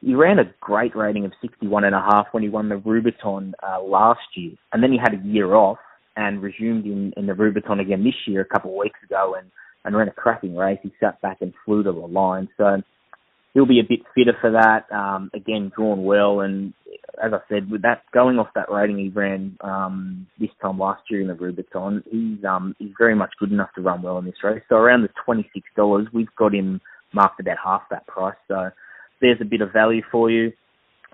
he 0.00 0.14
ran 0.14 0.40
a 0.40 0.52
great 0.60 0.96
rating 0.96 1.24
of 1.24 1.32
sixty 1.40 1.68
one 1.68 1.84
and 1.84 1.94
a 1.94 2.00
half 2.00 2.26
when 2.32 2.42
he 2.42 2.48
won 2.48 2.68
the 2.68 2.74
Rubiton 2.74 3.52
uh, 3.62 3.80
last 3.80 4.20
year, 4.34 4.52
and 4.72 4.82
then 4.82 4.90
he 4.90 4.98
had 4.98 5.14
a 5.14 5.26
year 5.26 5.54
off 5.54 5.78
and 6.16 6.42
resumed 6.42 6.84
in, 6.84 7.12
in 7.16 7.26
the 7.26 7.32
Rubiton 7.32 7.80
again 7.80 8.04
this 8.04 8.14
year 8.26 8.40
a 8.42 8.44
couple 8.44 8.72
of 8.72 8.76
weeks 8.76 8.98
ago 9.02 9.34
and, 9.38 9.50
and 9.84 9.96
ran 9.96 10.08
a 10.08 10.12
cracking 10.12 10.56
race. 10.56 10.78
He 10.82 10.92
sat 11.00 11.22
back 11.22 11.38
and 11.40 11.54
flew 11.64 11.82
to 11.84 11.92
the 11.92 11.98
line. 11.98 12.48
So 12.58 12.82
he'll 13.54 13.66
be 13.66 13.80
a 13.80 13.84
bit 13.88 14.00
fitter 14.14 14.36
for 14.40 14.50
that. 14.52 14.90
Um, 14.94 15.30
again, 15.34 15.72
drawn 15.74 16.04
well, 16.04 16.40
and 16.40 16.72
as 17.22 17.32
I 17.32 17.38
said, 17.48 17.70
with 17.70 17.82
that 17.82 18.02
going 18.12 18.38
off 18.38 18.48
that 18.54 18.70
rating 18.70 18.98
he 18.98 19.08
ran 19.08 19.56
um, 19.60 20.26
this 20.38 20.50
time 20.60 20.78
last 20.78 21.02
year 21.10 21.20
in 21.20 21.28
the 21.28 21.34
Rubiton, 21.34 22.02
he's 22.10 22.44
um, 22.44 22.74
he's 22.78 22.92
very 22.98 23.14
much 23.14 23.30
good 23.38 23.52
enough 23.52 23.70
to 23.74 23.82
run 23.82 24.02
well 24.02 24.18
in 24.18 24.24
this 24.24 24.42
race. 24.42 24.62
So 24.68 24.76
around 24.76 25.02
the 25.02 25.10
twenty 25.24 25.48
six 25.54 25.66
dollars, 25.76 26.08
we've 26.12 26.34
got 26.36 26.54
him 26.54 26.80
marked 27.12 27.40
about 27.40 27.58
half 27.62 27.82
that 27.90 28.06
price. 28.06 28.36
So 28.48 28.70
there's 29.20 29.40
a 29.40 29.46
bit 29.46 29.60
of 29.60 29.72
value 29.72 30.02
for 30.10 30.30
you. 30.30 30.52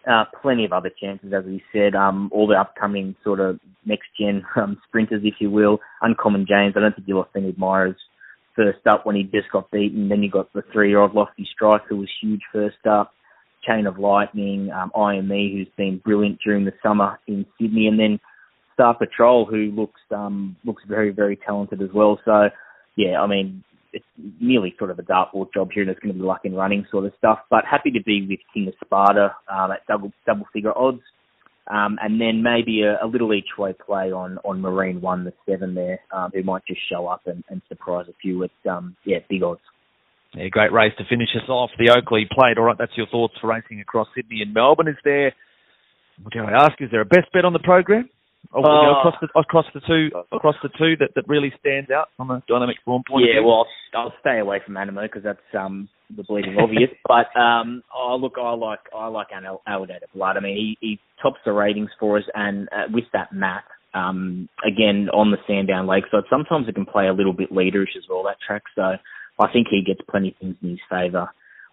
Uh, 0.08 0.24
plenty 0.40 0.64
of 0.64 0.72
other 0.72 0.90
chances, 1.00 1.32
as 1.34 1.44
we 1.44 1.62
said. 1.72 1.94
Um, 1.94 2.30
all 2.32 2.46
the 2.46 2.54
upcoming 2.54 3.14
sort 3.24 3.40
of 3.40 3.58
next 3.84 4.06
gen 4.18 4.44
um, 4.56 4.80
sprinters, 4.86 5.22
if 5.24 5.34
you 5.40 5.50
will. 5.50 5.80
Uncommon 6.02 6.46
James. 6.48 6.74
I 6.76 6.80
don't 6.80 6.94
think 6.94 7.08
you'll 7.08 7.22
have 7.22 7.32
seen 7.34 7.44
admirers 7.44 7.96
first 8.58 8.84
up 8.86 9.06
when 9.06 9.14
he 9.14 9.22
just 9.22 9.50
got 9.52 9.70
beaten. 9.70 10.08
Then 10.08 10.22
you 10.22 10.30
got 10.30 10.52
the 10.52 10.62
three 10.72 10.88
year 10.88 11.00
old 11.00 11.14
Lofty 11.14 11.48
Strike, 11.54 11.82
who 11.88 11.96
was 11.96 12.08
huge 12.20 12.42
first 12.52 12.84
up. 12.90 13.12
Chain 13.66 13.86
of 13.86 13.98
Lightning, 13.98 14.70
um, 14.70 14.90
IME, 14.96 15.28
who's 15.28 15.68
been 15.76 16.00
brilliant 16.04 16.38
during 16.44 16.64
the 16.64 16.72
summer 16.82 17.18
in 17.26 17.44
Sydney, 17.60 17.86
and 17.86 17.98
then 17.98 18.20
Star 18.74 18.94
Patrol, 18.94 19.44
who 19.44 19.72
looks 19.72 20.00
um, 20.14 20.56
looks 20.64 20.82
very 20.88 21.10
very 21.10 21.36
talented 21.36 21.80
as 21.82 21.90
well. 21.94 22.20
So 22.24 22.48
yeah, 22.96 23.20
I 23.20 23.26
mean 23.26 23.62
it's 23.92 24.04
nearly 24.40 24.74
sort 24.78 24.90
of 24.90 24.98
a 24.98 25.02
dartboard 25.02 25.52
job 25.54 25.70
here, 25.72 25.82
and 25.82 25.90
it's 25.90 26.00
going 26.00 26.12
to 26.12 26.18
be 26.18 26.24
luck 26.24 26.42
in 26.44 26.54
running 26.54 26.86
sort 26.90 27.06
of 27.06 27.12
stuff. 27.18 27.38
But 27.50 27.64
happy 27.64 27.90
to 27.92 28.02
be 28.02 28.26
with 28.28 28.40
King 28.52 28.68
of 28.68 28.74
Sparta 28.84 29.34
um, 29.50 29.72
at 29.72 29.86
double 29.86 30.12
double 30.26 30.46
figure 30.52 30.76
odds, 30.76 31.02
um, 31.68 31.98
and 32.02 32.20
then 32.20 32.42
maybe 32.42 32.82
a, 32.82 33.04
a, 33.04 33.06
little 33.06 33.32
each 33.34 33.58
way 33.58 33.72
play 33.72 34.10
on 34.12 34.38
on 34.44 34.60
Marine 34.60 35.00
One, 35.00 35.24
the 35.24 35.32
seven 35.48 35.74
there, 35.74 36.00
um, 36.12 36.30
who 36.32 36.42
might 36.42 36.62
just 36.66 36.80
show 36.90 37.06
up 37.06 37.22
and, 37.26 37.44
and 37.48 37.62
surprise 37.68 38.06
a 38.08 38.14
few 38.20 38.38
with, 38.38 38.50
um, 38.68 38.96
yeah 39.04 39.18
big 39.28 39.42
odds. 39.42 39.60
Yeah, 40.34 40.48
great 40.48 40.72
race 40.72 40.92
to 40.98 41.04
finish 41.08 41.30
us 41.34 41.48
off. 41.48 41.70
The 41.78 41.90
Oakleigh 41.90 42.28
Plate. 42.30 42.58
All 42.58 42.64
right, 42.64 42.76
that's 42.78 42.96
your 42.96 43.06
thoughts 43.06 43.34
for 43.40 43.48
racing 43.48 43.80
across 43.80 44.08
Sydney 44.14 44.42
and 44.42 44.52
Melbourne. 44.52 44.88
Is 44.88 44.96
there? 45.04 45.32
What 46.22 46.32
do 46.32 46.40
I 46.40 46.64
ask? 46.64 46.80
Is 46.80 46.90
there 46.90 47.00
a 47.00 47.06
best 47.06 47.32
bet 47.32 47.44
on 47.44 47.52
the 47.52 47.60
program? 47.60 48.08
Oh, 48.52 48.64
uh, 48.64 48.98
across 49.00 49.14
the 49.20 49.28
across 49.38 49.66
the 49.74 49.80
two 49.86 50.08
across 50.32 50.54
the 50.62 50.70
two 50.78 50.96
that, 51.00 51.10
that 51.14 51.28
really 51.28 51.52
stands 51.60 51.90
out 51.90 52.08
from 52.16 52.30
a 52.30 52.42
dynamic 52.48 52.76
form 52.82 53.02
point 53.06 53.26
yeah, 53.26 53.40
of 53.40 53.42
view. 53.42 53.46
well, 53.46 53.66
I'll, 53.94 54.00
I'll 54.00 54.14
stay 54.20 54.38
away 54.38 54.60
from 54.64 54.76
Anamoe 54.76 55.02
because 55.02 55.22
that's 55.22 55.38
um 55.58 55.88
the 56.16 56.22
bleeding 56.22 56.56
obvious. 56.58 56.90
But 57.06 57.38
um, 57.38 57.82
oh 57.94 58.16
look, 58.16 58.34
I 58.40 58.54
like 58.54 58.80
I 58.96 59.08
like 59.08 59.28
Alligator 59.66 60.06
Blood. 60.14 60.36
I 60.38 60.40
mean, 60.40 60.56
he, 60.56 60.78
he 60.80 61.00
tops 61.22 61.40
the 61.44 61.52
ratings 61.52 61.90
for 62.00 62.16
us, 62.16 62.24
and 62.34 62.68
uh, 62.72 62.88
with 62.90 63.04
that 63.12 63.32
map, 63.34 63.64
um, 63.92 64.48
again 64.66 65.08
on 65.12 65.30
the 65.30 65.38
Sandown 65.46 65.86
Lakeside, 65.86 66.24
sometimes 66.30 66.68
it 66.68 66.74
can 66.74 66.86
play 66.86 67.08
a 67.08 67.12
little 67.12 67.34
bit 67.34 67.52
leaderish 67.52 67.96
as 67.96 68.04
well 68.08 68.22
that 68.24 68.36
track. 68.46 68.62
So 68.74 68.96
I 69.38 69.52
think 69.52 69.66
he 69.70 69.82
gets 69.86 70.00
plenty 70.10 70.28
of 70.28 70.36
things 70.40 70.56
in 70.62 70.70
his 70.70 70.80
favour 70.88 71.28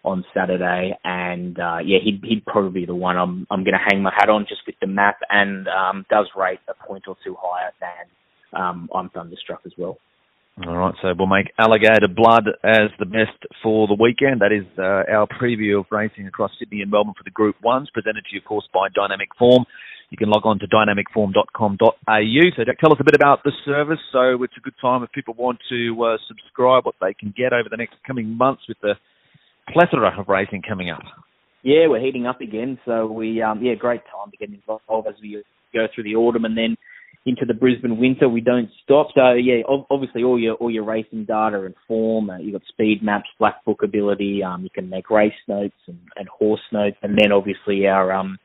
on 0.06 0.24
Saturday, 0.32 0.96
and 1.04 1.58
uh, 1.58 1.78
yeah, 1.84 1.98
he'd 2.02 2.22
he'd 2.24 2.46
probably 2.46 2.80
be 2.80 2.86
the 2.86 2.94
one 2.94 3.16
I'm 3.16 3.46
I'm 3.50 3.64
going 3.64 3.74
to 3.74 3.84
hang 3.84 4.02
my 4.02 4.12
hat 4.16 4.30
on 4.30 4.46
just 4.48 4.62
with 4.66 4.76
the 4.80 4.86
map, 4.86 5.18
and 5.28 5.66
um, 5.68 6.06
does 6.08 6.28
rate 6.36 6.60
a 6.68 6.86
point 6.86 7.04
or 7.08 7.16
two 7.24 7.36
higher 7.38 7.72
than 7.80 8.60
um, 8.62 8.88
I'm 8.94 9.10
Thunderstruck 9.10 9.60
as 9.66 9.72
well. 9.76 9.98
All 10.64 10.74
right, 10.74 10.94
so 11.02 11.12
we'll 11.18 11.26
make 11.26 11.52
Alligator 11.58 12.08
Blood 12.08 12.48
as 12.64 12.88
the 12.98 13.04
best 13.04 13.36
for 13.62 13.86
the 13.86 13.96
weekend. 14.00 14.40
That 14.40 14.52
is 14.52 14.64
uh, 14.78 15.04
our 15.12 15.26
preview 15.26 15.80
of 15.80 15.86
racing 15.90 16.26
across 16.26 16.50
Sydney 16.58 16.80
and 16.80 16.90
Melbourne 16.90 17.12
for 17.12 17.24
the 17.24 17.30
Group 17.30 17.56
Ones, 17.62 17.90
presented 17.92 18.24
to 18.24 18.30
you, 18.32 18.40
of 18.40 18.46
course, 18.46 18.66
by 18.72 18.88
Dynamic 18.94 19.28
Form. 19.38 19.66
You 20.08 20.16
can 20.16 20.30
log 20.30 20.46
on 20.46 20.58
to 20.60 20.66
dynamicform.com.au. 20.68 22.42
So 22.56 22.64
tell 22.80 22.92
us 22.92 22.98
a 23.00 23.04
bit 23.04 23.14
about 23.14 23.42
the 23.44 23.52
service. 23.66 23.98
So 24.12 24.42
it's 24.44 24.56
a 24.56 24.60
good 24.60 24.78
time 24.80 25.02
if 25.02 25.12
people 25.12 25.34
want 25.36 25.58
to 25.68 26.04
uh, 26.04 26.16
subscribe, 26.28 26.86
what 26.86 26.94
they 27.02 27.12
can 27.12 27.34
get 27.36 27.52
over 27.52 27.68
the 27.68 27.76
next 27.76 27.96
coming 28.06 28.28
months 28.28 28.62
with 28.68 28.78
the 28.80 28.94
plethora 29.72 30.18
of 30.18 30.28
racing 30.28 30.62
coming 30.62 30.90
up. 30.90 31.02
Yeah, 31.62 31.88
we're 31.88 32.00
heating 32.00 32.26
up 32.26 32.40
again, 32.40 32.78
so 32.84 33.06
we 33.06 33.42
um, 33.42 33.62
yeah, 33.62 33.74
great 33.74 34.02
time 34.04 34.30
to 34.30 34.36
get 34.36 34.50
involved 34.50 35.08
as 35.08 35.14
we 35.20 35.42
go 35.74 35.86
through 35.94 36.04
the 36.04 36.14
autumn 36.14 36.44
and 36.44 36.56
then 36.56 36.76
into 37.24 37.44
the 37.44 37.54
Brisbane 37.54 37.98
winter. 37.98 38.28
We 38.28 38.40
don't 38.40 38.70
stop. 38.84 39.08
So 39.14 39.32
yeah, 39.32 39.62
obviously 39.90 40.22
all 40.22 40.38
your 40.38 40.54
all 40.54 40.70
your 40.70 40.84
racing 40.84 41.24
data 41.24 41.64
and 41.64 41.74
form. 41.88 42.30
Uh, 42.30 42.38
you've 42.38 42.52
got 42.52 42.62
speed 42.68 43.02
maps, 43.02 43.28
black 43.38 43.64
book 43.64 43.82
ability. 43.82 44.42
Um, 44.42 44.62
you 44.62 44.70
can 44.70 44.88
make 44.88 45.10
race 45.10 45.32
notes 45.48 45.74
and, 45.88 45.98
and 46.14 46.28
horse 46.28 46.60
notes, 46.72 46.96
and 47.02 47.18
then 47.18 47.32
obviously 47.32 47.86
our 47.86 48.12
um 48.12 48.38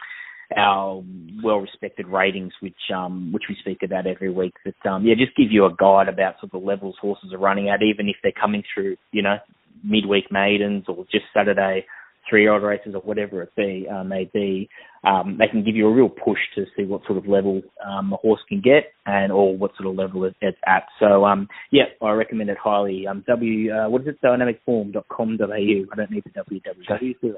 our 0.58 1.04
well 1.44 1.60
respected 1.60 2.08
ratings, 2.08 2.54
which 2.60 2.90
um 2.94 3.32
which 3.32 3.44
we 3.48 3.56
speak 3.62 3.84
about 3.84 4.08
every 4.08 4.32
week. 4.32 4.56
That 4.66 4.90
um 4.90 5.06
yeah, 5.06 5.14
just 5.14 5.38
give 5.38 5.52
you 5.52 5.66
a 5.66 5.76
guide 5.76 6.10
about 6.10 6.40
sort 6.40 6.54
of 6.54 6.62
the 6.62 6.68
levels 6.68 6.96
horses 7.00 7.34
are 7.34 7.38
running 7.38 7.70
at, 7.70 7.84
even 7.84 8.10
if 8.10 8.16
they're 8.24 8.32
coming 8.32 8.64
through 8.74 8.98
you 9.12 9.22
know 9.22 9.38
midweek 9.84 10.32
maidens 10.32 10.86
or 10.88 11.06
just 11.12 11.26
Saturday 11.34 11.86
three-year-old 12.30 12.64
races 12.64 12.96
or 12.96 13.02
whatever 13.02 13.42
it 13.42 13.54
be 13.56 13.88
uh, 13.92 14.04
may 14.04 14.30
be, 14.34 14.70
um, 15.04 15.38
they 15.40 15.48
can 15.48 15.64
give 15.64 15.76
you 15.76 15.88
a 15.88 15.94
real 15.94 16.10
push 16.10 16.38
to 16.56 16.66
see 16.78 16.84
what 16.84 17.04
sort 17.06 17.18
of 17.18 17.28
level 17.28 17.62
um, 17.86 18.14
a 18.14 18.18
horse 18.18 18.42
can 18.48 18.62
get 18.62 18.94
and 19.06 19.32
or 19.32 19.58
what 19.58 19.72
sort 19.76 19.90
of 19.90 19.96
level 19.96 20.24
it's 20.24 20.38
at. 20.66 20.84
So 21.00 21.26
um, 21.26 21.48
yeah, 21.72 21.86
I 22.02 22.12
recommend 22.12 22.50
it 22.50 22.58
highly. 22.62 23.08
Um, 23.08 23.24
w 23.28 23.74
uh, 23.74 23.90
what 23.90 24.04
is 24.04 24.10
it? 24.10 24.22
Dynamicform.com.au. 24.22 25.46
I 25.46 25.96
don't 25.96 26.12
need 26.12 26.24
the 26.24 26.30
www. 26.30 27.36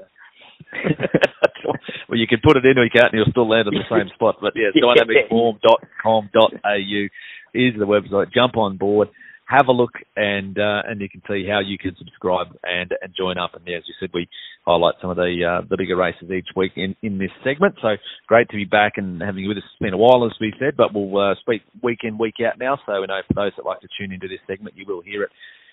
well, 2.08 2.18
you 2.18 2.26
can 2.26 2.40
put 2.44 2.56
it 2.56 2.64
in 2.64 2.78
or 2.78 2.84
you 2.84 2.90
can't, 2.90 3.12
and 3.12 3.18
you'll 3.18 3.30
still 3.30 3.48
land 3.48 3.68
in 3.68 3.74
the 3.74 3.84
same 3.90 4.08
spot. 4.14 4.36
But 4.40 4.54
yeah, 4.54 4.70
dynamicform.com.au 4.76 7.08
is 7.54 7.74
the 7.78 7.86
website. 7.86 8.32
Jump 8.32 8.56
on 8.56 8.76
board 8.76 9.08
have 9.46 9.68
a 9.68 9.72
look 9.72 9.92
and 10.16 10.58
uh, 10.58 10.82
and 10.86 11.00
you 11.00 11.08
can 11.08 11.22
see 11.28 11.46
how 11.48 11.60
you 11.60 11.78
can 11.78 11.94
subscribe 11.98 12.48
and 12.62 12.92
and 13.02 13.14
join 13.16 13.38
up. 13.38 13.54
And 13.54 13.62
yeah, 13.66 13.78
as 13.78 13.84
you 13.86 13.94
said, 14.00 14.10
we 14.14 14.28
highlight 14.66 14.94
some 15.00 15.10
of 15.10 15.16
the 15.16 15.36
uh, 15.44 15.66
the 15.68 15.76
bigger 15.76 15.96
races 15.96 16.30
each 16.30 16.48
week 16.56 16.72
in 16.76 16.96
in 17.02 17.18
this 17.18 17.32
segment. 17.44 17.76
So 17.82 17.96
great 18.26 18.48
to 18.50 18.56
be 18.56 18.64
back 18.64 18.94
and 18.96 19.20
having 19.20 19.42
you 19.42 19.48
with 19.48 19.58
us. 19.58 19.64
It's 19.64 19.82
been 19.82 19.94
a 19.94 19.98
while, 19.98 20.24
as 20.24 20.36
we 20.40 20.52
said, 20.58 20.76
but 20.76 20.94
we'll 20.94 21.32
uh, 21.32 21.34
speak 21.40 21.62
week 21.82 22.00
in 22.02 22.18
week 22.18 22.36
out 22.46 22.58
now. 22.58 22.78
So 22.86 23.00
we 23.00 23.06
know 23.06 23.20
for 23.28 23.34
those 23.34 23.52
that 23.56 23.66
like 23.66 23.80
to 23.80 23.88
tune 23.98 24.12
into 24.12 24.28
this 24.28 24.40
segment, 24.46 24.76
you 24.76 24.84
will 24.86 25.02
hear 25.02 25.22
it 25.22 25.30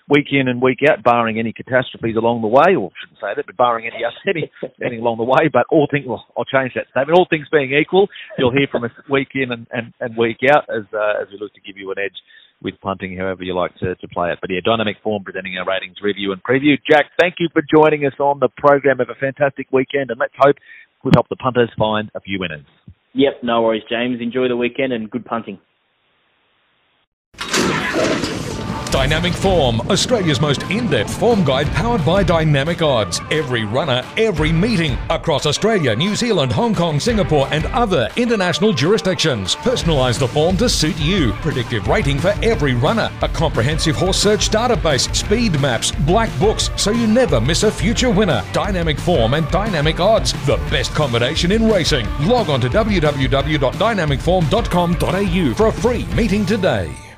week 0.08 0.26
in 0.32 0.48
and 0.48 0.60
week 0.60 0.80
out, 0.90 1.02
barring 1.02 1.38
any 1.38 1.52
catastrophes 1.52 2.16
along 2.16 2.42
the 2.42 2.48
way, 2.48 2.74
or 2.74 2.90
I 2.90 2.96
shouldn't 3.00 3.20
say 3.20 3.32
that, 3.36 3.46
but 3.46 3.56
barring 3.56 3.86
any 3.86 4.02
any, 4.28 4.50
anything 4.80 5.00
along 5.00 5.18
the 5.18 5.24
way. 5.24 5.48
But 5.52 5.66
all 5.70 5.88
things, 5.90 6.06
well, 6.06 6.26
I'll 6.36 6.44
change 6.44 6.72
that 6.74 6.90
statement. 6.90 7.18
All 7.18 7.26
things 7.28 7.46
being 7.50 7.72
equal, 7.72 8.08
you'll 8.38 8.52
hear 8.52 8.68
from 8.70 8.84
us 8.84 8.90
week 9.10 9.28
in 9.34 9.52
and, 9.52 9.66
and, 9.72 9.94
and 10.00 10.16
week 10.16 10.38
out 10.52 10.68
as 10.68 10.84
uh, 10.92 11.22
as 11.22 11.28
we 11.30 11.38
look 11.38 11.54
to 11.54 11.60
give 11.60 11.76
you 11.76 11.90
an 11.90 11.98
edge 11.98 12.18
with 12.62 12.74
punting, 12.80 13.16
however 13.16 13.42
you 13.42 13.54
like 13.54 13.74
to, 13.78 13.94
to 13.96 14.08
play 14.08 14.30
it. 14.32 14.38
But 14.40 14.50
yeah, 14.50 14.60
dynamic 14.64 14.96
form 15.02 15.24
presenting 15.24 15.56
our 15.58 15.66
ratings 15.66 15.96
review 16.02 16.32
and 16.32 16.42
preview. 16.42 16.76
Jack, 16.88 17.06
thank 17.20 17.36
you 17.38 17.48
for 17.52 17.62
joining 17.62 18.06
us 18.06 18.14
on 18.18 18.40
the 18.40 18.48
program. 18.56 18.98
Have 18.98 19.10
a 19.10 19.18
fantastic 19.18 19.66
weekend, 19.72 20.10
and 20.10 20.18
let's 20.18 20.34
hope 20.38 20.56
we'll 21.02 21.12
help 21.14 21.28
the 21.28 21.36
punters 21.36 21.70
find 21.78 22.10
a 22.14 22.20
few 22.20 22.38
winners. 22.38 22.66
Yep, 23.14 23.42
no 23.42 23.62
worries, 23.62 23.82
James. 23.90 24.20
Enjoy 24.20 24.48
the 24.48 24.56
weekend 24.56 24.92
and 24.92 25.10
good 25.10 25.24
punting. 25.24 25.58
Dynamic 29.02 29.32
Form, 29.32 29.80
Australia's 29.90 30.40
most 30.40 30.62
in 30.70 30.86
depth 30.86 31.18
form 31.18 31.42
guide 31.42 31.66
powered 31.72 32.06
by 32.06 32.22
Dynamic 32.22 32.82
Odds. 32.82 33.20
Every 33.32 33.64
runner, 33.64 34.04
every 34.16 34.52
meeting 34.52 34.96
across 35.10 35.44
Australia, 35.44 35.96
New 35.96 36.14
Zealand, 36.14 36.52
Hong 36.52 36.72
Kong, 36.72 37.00
Singapore, 37.00 37.48
and 37.50 37.66
other 37.66 38.08
international 38.16 38.72
jurisdictions. 38.72 39.56
Personalise 39.56 40.20
the 40.20 40.28
form 40.28 40.56
to 40.58 40.68
suit 40.68 40.96
you. 41.00 41.32
Predictive 41.42 41.88
rating 41.88 42.20
for 42.20 42.32
every 42.44 42.74
runner. 42.74 43.10
A 43.22 43.28
comprehensive 43.28 43.96
horse 43.96 44.18
search 44.18 44.50
database, 44.50 45.12
speed 45.12 45.60
maps, 45.60 45.90
black 45.90 46.30
books, 46.38 46.70
so 46.76 46.92
you 46.92 47.08
never 47.08 47.40
miss 47.40 47.64
a 47.64 47.72
future 47.72 48.08
winner. 48.08 48.44
Dynamic 48.52 49.00
Form 49.00 49.34
and 49.34 49.50
Dynamic 49.50 49.98
Odds, 49.98 50.32
the 50.46 50.58
best 50.70 50.94
combination 50.94 51.50
in 51.50 51.68
racing. 51.68 52.06
Log 52.20 52.48
on 52.48 52.60
to 52.60 52.68
www.dynamicform.com.au 52.68 55.54
for 55.56 55.66
a 55.66 55.72
free 55.72 56.06
meeting 56.14 56.46
today. 56.46 57.11